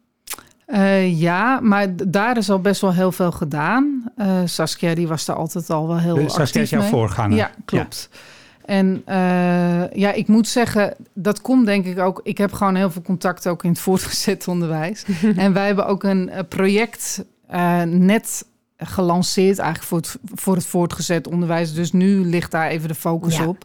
Eh, 0.67 1.21
ja, 1.21 1.61
maar 1.63 1.87
daar 2.09 2.37
is 2.37 2.51
al 2.51 2.61
best 2.61 2.81
wel 2.81 2.93
heel 2.95 3.13
veel 3.13 3.33
gedaan. 3.33 4.05
Eh, 4.17 4.39
Saskia 4.45 4.95
die 4.95 5.09
was 5.09 5.25
daar 5.25 5.37
altijd 5.37 5.71
al 5.71 5.87
wel 5.89 5.99
heel 5.99 6.17
Saskia 6.17 6.43
actief 6.43 6.63
is 6.63 6.71
jouw 6.71 6.81
mee. 6.81 6.89
voorganger. 6.91 7.37
Ja, 7.37 7.51
klopt. 7.65 8.09
En 8.65 9.03
eh, 9.05 9.91
ja, 9.93 10.13
ik 10.13 10.29
moet 10.29 10.49
zeggen, 10.49 10.95
dat 11.15 11.41
komt 11.41 11.67
denk 11.67 11.85
ik 11.85 11.99
ook... 11.99 12.21
Ik 12.23 12.39
heb 12.39 12.53
gewoon 12.53 12.75
heel 12.75 12.91
veel 12.91 13.03
contact 13.03 13.49
ook 13.49 13.65
in 13.65 13.71
het 13.71 13.79
voortgezet 13.79 14.49
onderwijs. 14.49 15.05
en 15.37 15.53
wij 15.53 15.67
hebben 15.67 15.87
ook 15.87 16.03
een 16.03 16.29
eh, 16.29 16.43
project 16.49 17.25
eh, 17.47 17.83
net 17.83 18.47
gelanceerd 18.77 19.59
eigenlijk 19.59 19.89
voor 19.89 19.99
het, 19.99 20.17
voor 20.41 20.55
het 20.55 20.67
voortgezet 20.67 21.29
onderwijs. 21.29 21.75
Dus 21.75 21.93
nu 21.93 22.25
ligt 22.25 22.51
daar 22.51 22.69
even 22.69 22.89
de 22.89 22.95
focus 22.95 23.37
Ja. 23.37 23.47
op. 23.47 23.65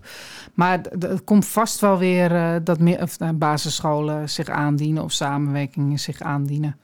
Maar 0.54 0.80
het 1.00 1.24
komt 1.24 1.46
vast 1.46 1.80
wel 1.80 1.98
weer 1.98 2.62
dat 2.64 2.80
meer, 2.80 3.02
of, 3.02 3.18
basisscholen 3.36 4.30
zich 4.30 4.50
aandienen... 4.50 5.04
of 5.04 5.12
samenwerkingen 5.12 6.00
zich 6.00 6.22
aandienen. 6.22 6.78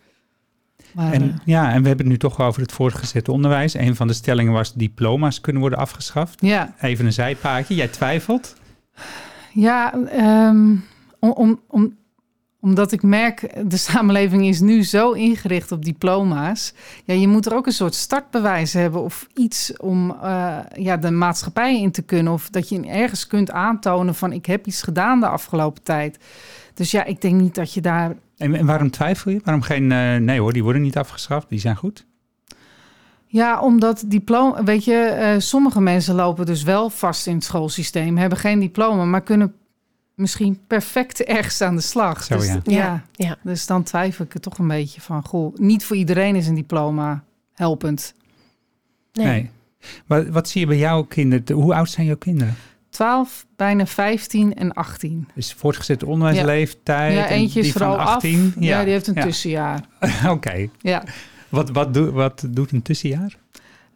Maar, 0.93 1.13
En, 1.13 1.21
eh, 1.21 1.35
ja, 1.45 1.63
en 1.71 1.81
we 1.81 1.87
hebben 1.87 2.05
het 2.05 2.13
nu 2.13 2.17
toch 2.17 2.41
over 2.41 2.61
het 2.61 2.71
voortgezette 2.71 3.31
onderwijs. 3.31 3.73
Een 3.73 3.95
van 3.95 4.07
de 4.07 4.13
stellingen 4.13 4.53
was 4.53 4.73
diploma's 4.73 5.41
kunnen 5.41 5.61
worden 5.61 5.79
afgeschaft. 5.79 6.41
ja, 6.41 6.73
Even 6.81 7.05
een 7.05 7.13
zijpaadje. 7.13 7.75
Jij 7.75 7.87
twijfelt? 7.87 8.55
Ja, 9.53 9.93
ehm, 10.07 10.75
om, 11.19 11.31
om, 11.31 11.59
om, 11.67 11.97
omdat 12.61 12.91
ik 12.91 13.03
merk, 13.03 13.69
de 13.69 13.77
samenleving 13.77 14.45
is 14.45 14.59
nu 14.59 14.83
zo 14.83 15.11
ingericht 15.11 15.71
op 15.71 15.85
diploma's. 15.85 16.73
Ja, 17.03 17.13
je 17.13 17.27
moet 17.27 17.45
er 17.45 17.55
ook 17.55 17.65
een 17.65 17.71
soort 17.71 17.95
startbewijs 17.95 18.73
hebben 18.73 19.01
of 19.01 19.27
iets 19.33 19.77
om 19.77 20.17
eh, 20.21 20.57
ja, 20.73 20.97
de 20.97 21.11
maatschappij 21.11 21.81
in 21.81 21.91
te 21.91 22.01
kunnen. 22.01 22.33
Of 22.33 22.49
dat 22.49 22.69
je 22.69 22.87
ergens 22.87 23.27
kunt 23.27 23.51
aantonen 23.51 24.15
van 24.15 24.33
ik 24.33 24.45
heb 24.45 24.67
iets 24.67 24.81
gedaan 24.81 25.19
de 25.19 25.27
afgelopen 25.27 25.83
tijd. 25.83 26.19
Dus 26.73 26.91
ja, 26.91 27.03
ik 27.03 27.21
denk 27.21 27.41
niet 27.41 27.55
dat 27.55 27.73
je 27.73 27.81
daar... 27.81 28.15
En, 28.37 28.55
en 28.55 28.65
waarom 28.65 28.91
twijfel 28.91 29.31
je? 29.31 29.41
Waarom 29.43 29.63
geen... 29.63 29.91
eh, 29.91 30.15
nee 30.15 30.39
hoor, 30.39 30.53
die 30.53 30.63
worden 30.63 30.81
niet 30.81 30.97
afgeschaft. 30.97 31.49
Die 31.49 31.59
zijn 31.59 31.75
goed. 31.75 32.05
Ja, 33.25 33.61
omdat 33.61 34.03
diploma, 34.07 34.63
weet 34.63 34.85
je, 34.85 34.95
eh, 34.95 35.35
sommige 35.37 35.81
mensen 35.81 36.15
lopen 36.15 36.45
dus 36.45 36.63
wel 36.63 36.89
vast 36.89 37.27
in 37.27 37.35
het 37.35 37.43
schoolsysteem, 37.43 38.17
hebben 38.17 38.37
geen 38.37 38.59
diploma, 38.59 39.05
maar 39.05 39.21
kunnen 39.21 39.53
misschien 40.21 40.59
perfect 40.67 41.23
ergens 41.23 41.61
aan 41.61 41.75
de 41.75 41.81
slag. 41.81 42.23
Zo, 42.23 42.37
dus, 42.37 42.45
ja. 42.47 42.61
Ja, 42.63 43.03
ja. 43.11 43.37
Dus 43.43 43.65
dan 43.65 43.83
twijfel 43.83 44.25
ik 44.25 44.33
er 44.33 44.39
toch 44.39 44.57
een 44.57 44.67
beetje 44.67 45.01
van, 45.01 45.25
goh, 45.25 45.55
niet 45.55 45.85
voor 45.85 45.95
iedereen 45.95 46.35
is 46.35 46.47
een 46.47 46.55
diploma 46.55 47.23
helpend. 47.53 48.13
Nee. 49.13 49.25
Nee. 49.25 49.49
Wat, 50.05 50.27
wat 50.27 50.49
zie 50.49 50.61
je 50.61 50.67
bij 50.67 50.77
jouw 50.77 51.03
kinderen? 51.03 51.55
Hoe 51.55 51.75
oud 51.75 51.89
zijn 51.89 52.05
jouw 52.05 52.15
kinderen? 52.15 52.55
12, 52.89 53.45
bijna 53.55 53.85
15 53.85 54.53
en 54.53 54.73
18. 54.73 55.27
Is 55.35 55.53
voortgezette 55.53 56.05
onderwijsleeftijd? 56.05 57.13
ja, 57.13 57.27
en 57.27 57.35
eentje 57.35 57.59
is 57.59 57.65
die 57.65 57.73
van 57.73 57.81
vooral 57.81 58.05
18? 58.05 58.53
af. 58.57 58.63
Ja, 58.63 58.83
die 58.83 58.91
heeft 58.91 59.07
een 59.07 59.13
ja. 59.13 59.21
tussenjaar. 59.21 59.81
Oké. 60.29 60.67
Ja. 60.81 61.03
Wat, 61.49 61.69
wat, 61.69 61.93
doe, 61.93 62.11
wat 62.11 62.45
doet 62.49 62.71
een 62.71 62.81
tussenjaar? 62.81 63.37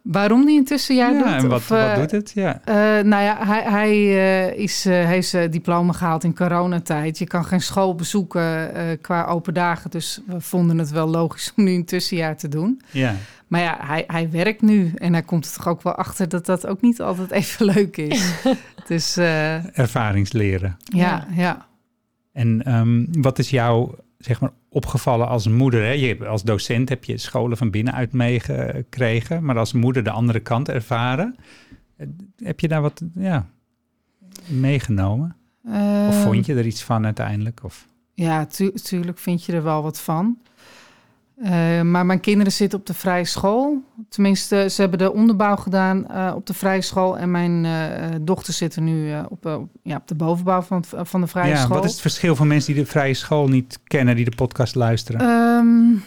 Waarom 0.06 0.44
die 0.46 0.58
een 0.58 0.64
tussenjaar 0.64 1.12
ja, 1.12 1.18
doet? 1.18 1.42
en 1.42 1.48
wat, 1.48 1.58
of, 1.58 1.70
eh, 1.70 1.86
wat 1.86 1.96
doet 1.96 2.10
het? 2.10 2.32
Ja. 2.34 2.60
Eh, 2.64 2.74
nou 3.04 3.22
ja, 3.22 3.46
hij, 3.46 3.62
hij 3.62 3.90
eh, 3.92 4.58
is, 4.58 4.86
eh, 4.86 5.04
heeft 5.04 5.28
zijn 5.28 5.50
diploma 5.50 5.92
gehaald 5.92 6.24
in 6.24 6.34
coronatijd. 6.34 7.18
Je 7.18 7.26
kan 7.26 7.44
geen 7.44 7.60
school 7.60 7.94
bezoeken 7.94 8.74
eh, 8.74 8.84
qua 9.00 9.24
open 9.24 9.54
dagen. 9.54 9.90
Dus 9.90 10.20
we 10.26 10.40
vonden 10.40 10.78
het 10.78 10.90
wel 10.90 11.08
logisch 11.08 11.52
om 11.56 11.64
nu 11.64 11.72
een 11.74 11.84
tussenjaar 11.84 12.36
te 12.36 12.48
doen. 12.48 12.80
ja. 12.90 13.14
Maar 13.46 13.60
ja, 13.60 13.78
hij, 13.80 14.04
hij 14.06 14.30
werkt 14.30 14.62
nu. 14.62 14.92
En 14.94 15.12
hij 15.12 15.22
komt 15.22 15.46
er 15.46 15.52
toch 15.52 15.68
ook 15.68 15.82
wel 15.82 15.94
achter 15.94 16.28
dat 16.28 16.46
dat 16.46 16.66
ook 16.66 16.80
niet 16.80 17.00
altijd 17.00 17.30
even 17.30 17.66
leuk 17.74 17.96
is. 17.96 18.32
dus 18.88 19.16
eh, 19.16 19.78
Ervaringsleren. 19.78 20.76
ja, 20.84 21.26
ja. 21.34 21.66
En 22.32 22.62
ehm, 22.64 23.04
wat 23.10 23.38
is 23.38 23.50
jou 23.50 23.94
zeg 24.18 24.40
maar, 24.40 24.50
opgevallen 24.68 25.28
als 25.28 25.48
moeder? 25.48 25.82
Hè? 25.82 25.90
Je, 25.90 26.26
als 26.26 26.42
docent 26.42 26.88
heb 26.88 27.04
je 27.04 27.18
scholen 27.18 27.56
van 27.56 27.70
binnenuit 27.70 28.12
meegekregen, 28.12 29.44
maar 29.44 29.58
als 29.58 29.72
moeder 29.72 30.04
de 30.04 30.10
andere 30.10 30.40
kant 30.40 30.68
ervaren. 30.68 31.36
Heb 32.36 32.60
je 32.60 32.68
daar 32.68 32.82
wat 32.82 33.02
ja, 33.14 33.46
meegenomen? 34.46 35.36
Of 35.64 35.72
Eh, 35.72 36.22
vond 36.22 36.46
je 36.46 36.54
er 36.54 36.66
iets 36.66 36.82
van 36.82 37.04
uiteindelijk? 37.04 37.60
Of? 37.62 37.86
Ja, 38.14 38.46
tu 38.46 38.72
tuurlijk 38.72 39.18
vind 39.18 39.44
je 39.44 39.52
er 39.52 39.62
wel 39.62 39.82
wat 39.82 40.00
van. 40.00 40.38
Eh, 41.36 41.80
maar 41.82 42.06
mijn 42.06 42.20
kinderen 42.20 42.52
zitten 42.52 42.78
op 42.78 42.86
de 42.86 42.94
vrije 42.94 43.24
school. 43.24 43.82
Tenminste, 44.08 44.68
ze 44.70 44.80
hebben 44.80 44.98
de 44.98 45.12
onderbouw 45.12 45.56
gedaan 45.56 46.08
eh, 46.08 46.32
op 46.34 46.46
de 46.46 46.54
vrije 46.54 46.80
school. 46.80 47.18
En 47.18 47.30
mijn 47.30 47.64
eh, 47.64 48.16
dochter 48.20 48.52
zit 48.52 48.76
er 48.76 48.82
nu 48.82 49.12
op, 49.28 49.68
ja, 49.82 49.96
op 49.96 50.08
de 50.08 50.14
bovenbouw 50.14 50.62
van, 50.62 50.84
van 50.88 51.20
de 51.20 51.26
vrije 51.26 51.48
ja, 51.48 51.56
school. 51.56 51.76
wat 51.76 51.84
is 51.84 51.90
het 51.90 52.00
verschil 52.00 52.36
van 52.36 52.46
mensen 52.46 52.74
die 52.74 52.82
de 52.82 52.90
vrije 52.90 53.14
school 53.14 53.48
niet 53.48 53.78
kennen, 53.84 54.16
die 54.16 54.24
de 54.24 54.36
podcast 54.36 54.74
luisteren? 54.74 55.20
Ehm, 55.20 55.98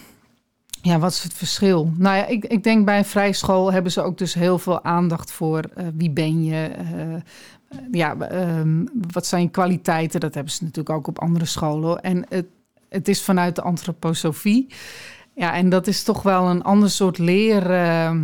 ja, 0.82 1.00
wat 1.00 1.12
is 1.12 1.24
het 1.24 1.34
verschil? 1.34 1.92
Nou 1.98 2.18
ja, 2.18 2.26
ik, 2.26 2.46
ik 2.46 2.64
denk 2.64 2.86
bij 2.86 2.98
een 2.98 3.06
vrije 3.06 3.34
school 3.34 3.72
hebben 3.72 3.92
ze 3.92 4.02
ook 4.02 4.18
dus 4.18 4.34
heel 4.34 4.60
veel 4.60 4.84
aandacht 4.84 5.32
voor 5.32 5.64
wie 5.96 6.12
ben 6.12 6.44
je. 6.44 6.70
ja, 7.92 8.18
ehm, 8.18 8.86
wat 9.12 9.26
zijn 9.26 9.42
je 9.42 9.50
kwaliteiten? 9.50 10.20
Dat 10.20 10.34
hebben 10.34 10.54
ze 10.54 10.64
natuurlijk 10.64 10.96
ook 10.96 11.08
op 11.08 11.20
andere 11.20 11.46
scholen. 11.46 12.02
En 12.02 12.26
het, 12.30 12.46
het 12.90 13.08
is 13.08 13.22
vanuit 13.22 13.56
de 13.56 13.62
antroposofie. 13.62 14.68
Ja, 15.40 15.54
en 15.54 15.70
dat 15.70 15.88
is 15.88 16.04
toch 16.04 16.22
wel 16.22 16.48
een 16.50 16.64
ander 16.64 16.90
soort 16.90 17.18
leer. 17.18 17.72
ehm, 17.72 18.24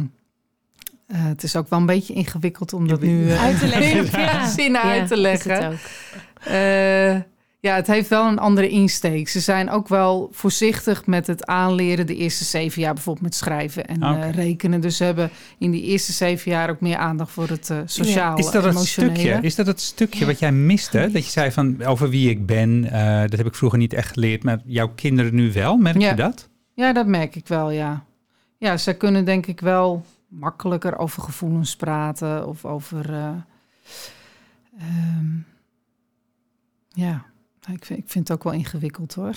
eh, 1.07 1.17
het 1.25 1.43
is 1.43 1.55
ook 1.55 1.69
wel 1.69 1.79
een 1.79 1.85
beetje 1.85 2.13
ingewikkeld 2.13 2.73
om 2.73 2.87
dat 2.87 3.01
nu 3.01 3.29
eh, 3.29 3.43
Uit 3.43 3.59
te 3.59 3.67
leggen. 3.77 3.97
in 4.05 4.19
Ja. 4.19 4.47
zinnen 4.47 4.81
Ja, 4.81 4.91
uit 4.91 5.07
te 5.07 5.17
leggen. 5.17 5.51
het 5.63 5.65
ook. 5.73 5.77
Eh, 6.45 7.13
ja, 7.59 7.75
het 7.75 7.87
heeft 7.87 8.09
wel 8.09 8.27
een 8.27 8.39
andere 8.39 8.69
insteek. 8.69 9.27
Ze 9.29 9.39
zijn 9.39 9.69
ook 9.69 9.87
wel 9.87 10.29
voorzichtig 10.31 11.05
met 11.05 11.27
het 11.27 11.45
aanleren 11.45 12.07
de 12.07 12.15
eerste 12.15 12.43
zeven 12.43 12.81
jaar, 12.81 12.93
bijvoorbeeld 12.93 13.25
met 13.25 13.35
schrijven 13.35 13.85
en 13.87 14.01
eh, 14.03 14.29
rekenen. 14.31 14.81
Dus 14.81 14.97
ze 14.97 15.03
hebben 15.03 15.29
in 15.59 15.71
die 15.71 15.83
eerste 15.83 16.11
zeven 16.11 16.51
jaar 16.51 16.69
ook 16.69 16.81
meer 16.81 16.97
aandacht 16.97 17.31
voor 17.31 17.47
het 17.47 17.69
eh 17.69 17.77
sociaal, 17.85 18.37
Is 18.37 18.51
dat 18.51 18.63
het 18.63 18.77
stukje? 18.79 19.37
Is 19.41 19.55
dat 19.55 19.67
het 19.67 19.81
stukje 19.81 20.25
wat 20.25 20.39
jij 20.39 20.51
miste? 20.51 21.09
Dat 21.13 21.25
je 21.25 21.31
zei 21.31 21.51
van 21.51 21.83
over 21.83 22.09
wie 22.09 22.29
ik 22.29 22.45
ben, 22.45 22.89
eh, 22.91 23.21
dat 23.21 23.37
heb 23.37 23.45
ik 23.45 23.55
vroeger 23.55 23.79
niet 23.79 23.93
echt 23.93 24.11
geleerd, 24.13 24.43
maar 24.43 24.59
jouw 24.65 24.91
kinderen 24.95 25.35
nu 25.35 25.51
wel. 25.53 25.77
Merk 25.77 26.01
Ja. 26.01 26.09
je 26.09 26.15
dat? 26.15 26.49
Ja, 26.75 26.93
dat 26.93 27.07
merk 27.07 27.35
ik 27.35 27.47
wel, 27.47 27.69
ja. 27.71 28.03
Ja, 28.57 28.77
ze 28.77 28.93
kunnen 28.93 29.25
denk 29.25 29.45
ik 29.45 29.59
wel 29.59 30.05
makkelijker 30.27 30.97
over 30.97 31.21
gevoelens 31.23 31.75
praten 31.75 32.47
of 32.47 32.65
over... 32.65 33.13
eh, 33.13 33.29
ehm, 34.79 35.25
ja, 36.89 37.25
ik 37.71 37.85
vind, 37.85 37.99
ik 37.99 38.09
vind 38.09 38.27
het 38.27 38.37
ook 38.37 38.43
wel 38.43 38.53
ingewikkeld 38.53 39.13
hoor. 39.13 39.33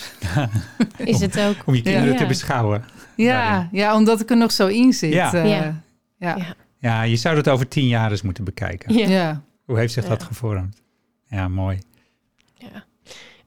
Is 0.96 1.20
het 1.20 1.40
ook. 1.40 1.57
Om 1.66 1.74
je 1.74 1.83
kinderen 1.83 2.12
Ja. 2.12 2.18
te 2.18 2.27
beschouwen. 2.27 2.85
Ja, 3.16 3.48
Daarin. 3.48 3.68
ja, 3.72 3.94
omdat 3.94 4.20
ik 4.20 4.31
er 4.31 4.37
nog 4.37 4.53
zo 4.53 4.66
in 4.66 4.92
zit. 4.92 5.12
Ja. 5.12 5.33
eh, 5.35 5.74
Ja. 6.18 6.55
ja. 6.79 7.03
Je 7.03 7.16
zou 7.16 7.35
dat 7.35 7.48
over 7.48 7.68
tien 7.68 7.87
jaar 7.87 8.11
eens 8.11 8.22
moeten 8.22 8.44
bekijken. 8.44 8.94
Ja. 8.94 9.09
ja. 9.09 9.42
Hoe 9.64 9.79
heeft 9.79 9.92
zich 9.92 10.05
dat 10.05 10.22
gevormd? 10.22 10.83
Ja, 11.27 11.48
mooi. 11.48 11.79
Ja. 12.55 12.85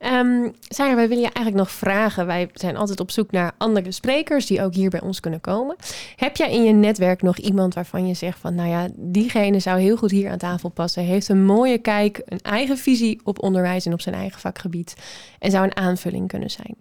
Ehm, 0.02 0.50
Sarah, 0.68 0.96
wij 0.96 1.08
willen 1.08 1.24
je 1.24 1.32
eigenlijk 1.34 1.56
nog 1.56 1.72
vragen. 1.72 2.26
Wij 2.26 2.50
zijn 2.54 2.78
altijd 2.78 3.00
op 3.00 3.12
zoek 3.12 3.32
naar 3.32 3.52
andere 3.58 3.92
sprekers 3.92 4.46
die 4.46 4.62
ook 4.62 4.74
hier 4.74 4.90
bij 4.90 5.02
ons 5.02 5.20
kunnen 5.20 5.42
komen. 5.42 5.76
Heb 6.16 6.36
jij 6.36 6.52
in 6.52 6.64
je 6.64 6.72
netwerk 6.72 7.22
nog 7.22 7.38
iemand 7.38 7.74
waarvan 7.74 8.08
je 8.08 8.14
zegt 8.14 8.40
van, 8.40 8.56
nou 8.56 8.70
ja, 8.70 8.88
diegene 8.96 9.60
zou 9.60 9.80
heel 9.80 9.98
goed 9.98 10.12
hier 10.12 10.30
aan 10.30 10.38
tafel 10.38 10.70
passen, 10.70 11.04
heeft 11.04 11.30
een 11.30 11.46
mooie 11.46 11.78
kijk, 11.78 12.22
een 12.26 12.42
eigen 12.42 12.78
visie 12.78 13.20
op 13.24 13.44
onderwijs 13.44 13.86
en 13.86 13.94
op 13.94 14.02
zijn 14.02 14.16
eigen 14.16 14.40
vakgebied 14.40 14.96
en 15.40 15.52
zou 15.52 15.64
een 15.64 15.76
aanvulling 15.76 16.28
kunnen 16.28 16.50
zijn? 16.50 16.76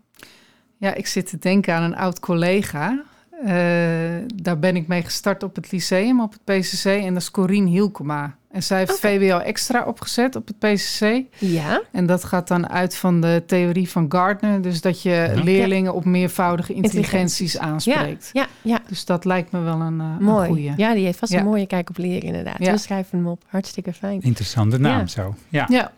Ja, 0.76 0.94
ik 0.94 1.06
zit 1.06 1.28
te 1.28 1.38
denken 1.38 1.74
aan 1.74 1.82
een 1.82 1.96
oud 1.96 2.20
collega. 2.20 3.02
Eh, 3.44 4.26
daar 4.42 4.58
ben 4.58 4.76
ik 4.76 4.86
mee 4.86 5.02
gestart 5.02 5.42
op 5.42 5.54
het 5.56 5.72
lyceum, 5.72 6.20
op 6.20 6.32
het 6.32 6.44
PCC. 6.44 6.84
En 6.84 7.12
dat 7.12 7.22
is 7.22 7.30
Corine 7.30 7.68
Hielkema. 7.70 8.34
En 8.50 8.62
zij 8.62 8.78
heeft 8.78 8.90
Oké. 8.90 9.00
VWO 9.00 9.38
extra 9.38 9.84
opgezet 9.84 10.36
op 10.36 10.46
het 10.46 10.58
PCC. 10.58 11.22
Ja, 11.38 11.82
En 11.92 12.06
dat 12.06 12.24
gaat 12.24 12.48
dan 12.48 12.68
uit 12.68 12.96
van 12.96 13.20
de 13.20 13.42
theorie 13.46 13.88
van 13.90 14.06
Gardner. 14.08 14.62
Dus 14.62 14.80
dat 14.80 15.02
je 15.02 15.10
Ja. 15.10 15.42
leerlingen 15.42 15.94
op 15.94 16.04
meervoudige 16.04 16.72
Intelligenties. 16.72 17.54
intelligenties 17.54 17.92
ja, 17.92 17.94
aanspreekt. 18.00 18.30
ja, 18.32 18.46
ja. 18.62 18.78
Dus 18.88 19.04
dat 19.04 19.24
lijkt 19.24 19.52
me 19.52 19.60
wel 19.60 19.80
een, 19.80 20.00
eh, 20.00 20.06
een 20.18 20.24
Mooi. 20.24 20.46
goeie. 20.48 20.72
Ja, 20.76 20.94
die 20.94 21.04
heeft 21.04 21.18
vast 21.18 21.32
Ja. 21.32 21.38
een 21.38 21.44
mooie 21.44 21.66
kijk 21.66 21.90
op 21.90 21.96
leren 21.98 22.22
inderdaad. 22.22 22.58
Ja. 22.58 22.72
We 22.72 22.78
schrijven 22.78 23.18
hem 23.18 23.26
op. 23.26 23.42
Hartstikke 23.46 23.92
fijn. 23.92 24.20
Interessante 24.20 24.78
naam 24.78 24.98
Ja. 25.00 25.06
zo. 25.06 25.34
Ja. 25.48 25.66
Ja, 25.68 25.92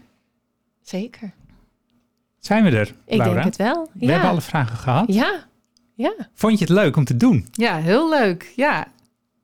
Zeker. 0.83 1.31
Zijn 2.38 2.64
we 2.64 2.70
er, 2.70 2.94
Ik 3.07 3.16
Laura? 3.16 3.33
denk 3.35 3.44
het 3.44 3.57
wel. 3.57 3.88
We 3.92 4.11
hebben 4.12 4.31
alle 4.31 4.40
vragen 4.40 4.76
gehad. 4.76 5.12
Ja, 5.12 5.44
ja. 5.94 6.12
Vond 6.35 6.59
je 6.59 6.64
het 6.64 6.74
leuk 6.74 6.96
om 6.96 7.05
te 7.05 7.16
doen? 7.16 7.46
ja, 7.52 7.76
heel 7.78 8.11
leuk. 8.11 8.52
Ja, 8.57 8.87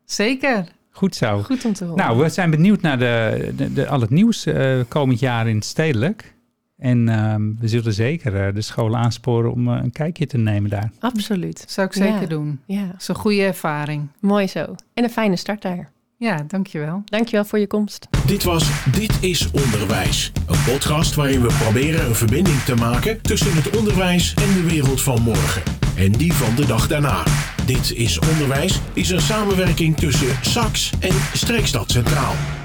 zeker. 0.04 0.64
Goed 0.90 1.14
zo. 1.16 1.42
Goed 1.42 1.64
om 1.64 1.72
te 1.72 1.84
horen. 1.84 2.04
Nou, 2.04 2.18
we 2.18 2.28
zijn 2.28 2.50
benieuwd 2.50 2.80
naar 2.80 2.98
de, 2.98 3.52
de, 3.56 3.72
de- 3.72 3.88
al 3.88 4.00
het 4.00 4.10
nieuws 4.10 4.46
eh, 4.46 4.78
komend 4.88 5.18
jaar 5.20 5.48
in 5.48 5.54
het 5.54 5.64
stedelijk. 5.64 6.34
En 6.78 7.08
ehm, 7.08 7.42
we 7.58 7.68
zullen 7.68 7.92
zeker 7.92 8.46
eh, 8.46 8.54
de 8.54 8.60
scholen 8.60 8.98
aansporen 8.98 9.52
om 9.52 9.68
eh, 9.68 9.80
een 9.82 9.92
kijkje 9.92 10.26
te 10.26 10.38
nemen 10.38 10.70
daar. 10.70 10.90
Absoluut. 11.00 11.64
Zou 11.68 11.86
ik 11.86 11.92
zeker 11.92 12.20
Ja. 12.20 12.26
doen. 12.26 12.60
Ja, 12.66 12.86
Dat 12.86 13.00
is 13.00 13.08
een 13.08 13.14
goede 13.14 13.42
ervaring. 13.42 14.08
mooi 14.20 14.46
zo. 14.46 14.74
En 14.94 15.04
een 15.04 15.10
fijne 15.10 15.36
start 15.36 15.62
daar. 15.62 15.90
Ja, 16.16 16.44
dankjewel. 16.48 17.02
Dankjewel 17.04 17.44
voor 17.44 17.58
je 17.58 17.66
komst. 17.66 18.08
Dit 18.26 18.42
was 18.44 18.84
Dit 18.92 19.18
is 19.20 19.50
Onderwijs. 19.50 20.32
Een 20.46 20.62
podcast 20.72 21.14
waarin 21.14 21.40
we 21.40 21.56
proberen 21.62 22.06
een 22.06 22.14
verbinding 22.14 22.58
te 22.60 22.74
maken 22.74 23.22
tussen 23.22 23.54
het 23.54 23.76
onderwijs 23.76 24.34
en 24.34 24.52
de 24.62 24.62
wereld 24.70 25.02
van 25.02 25.22
morgen. 25.22 25.62
En 25.98 26.12
die 26.12 26.32
van 26.32 26.54
de 26.54 26.66
dag 26.66 26.88
daarna. 26.88 27.22
Dit 27.66 27.92
is 27.94 28.18
Onderwijs 28.18 28.80
is 28.92 29.10
een 29.10 29.20
samenwerking 29.20 29.96
tussen 29.96 30.28
SAX 30.42 30.92
en 31.00 31.14
Streekstad 31.32 31.90
Centraal. 31.90 32.57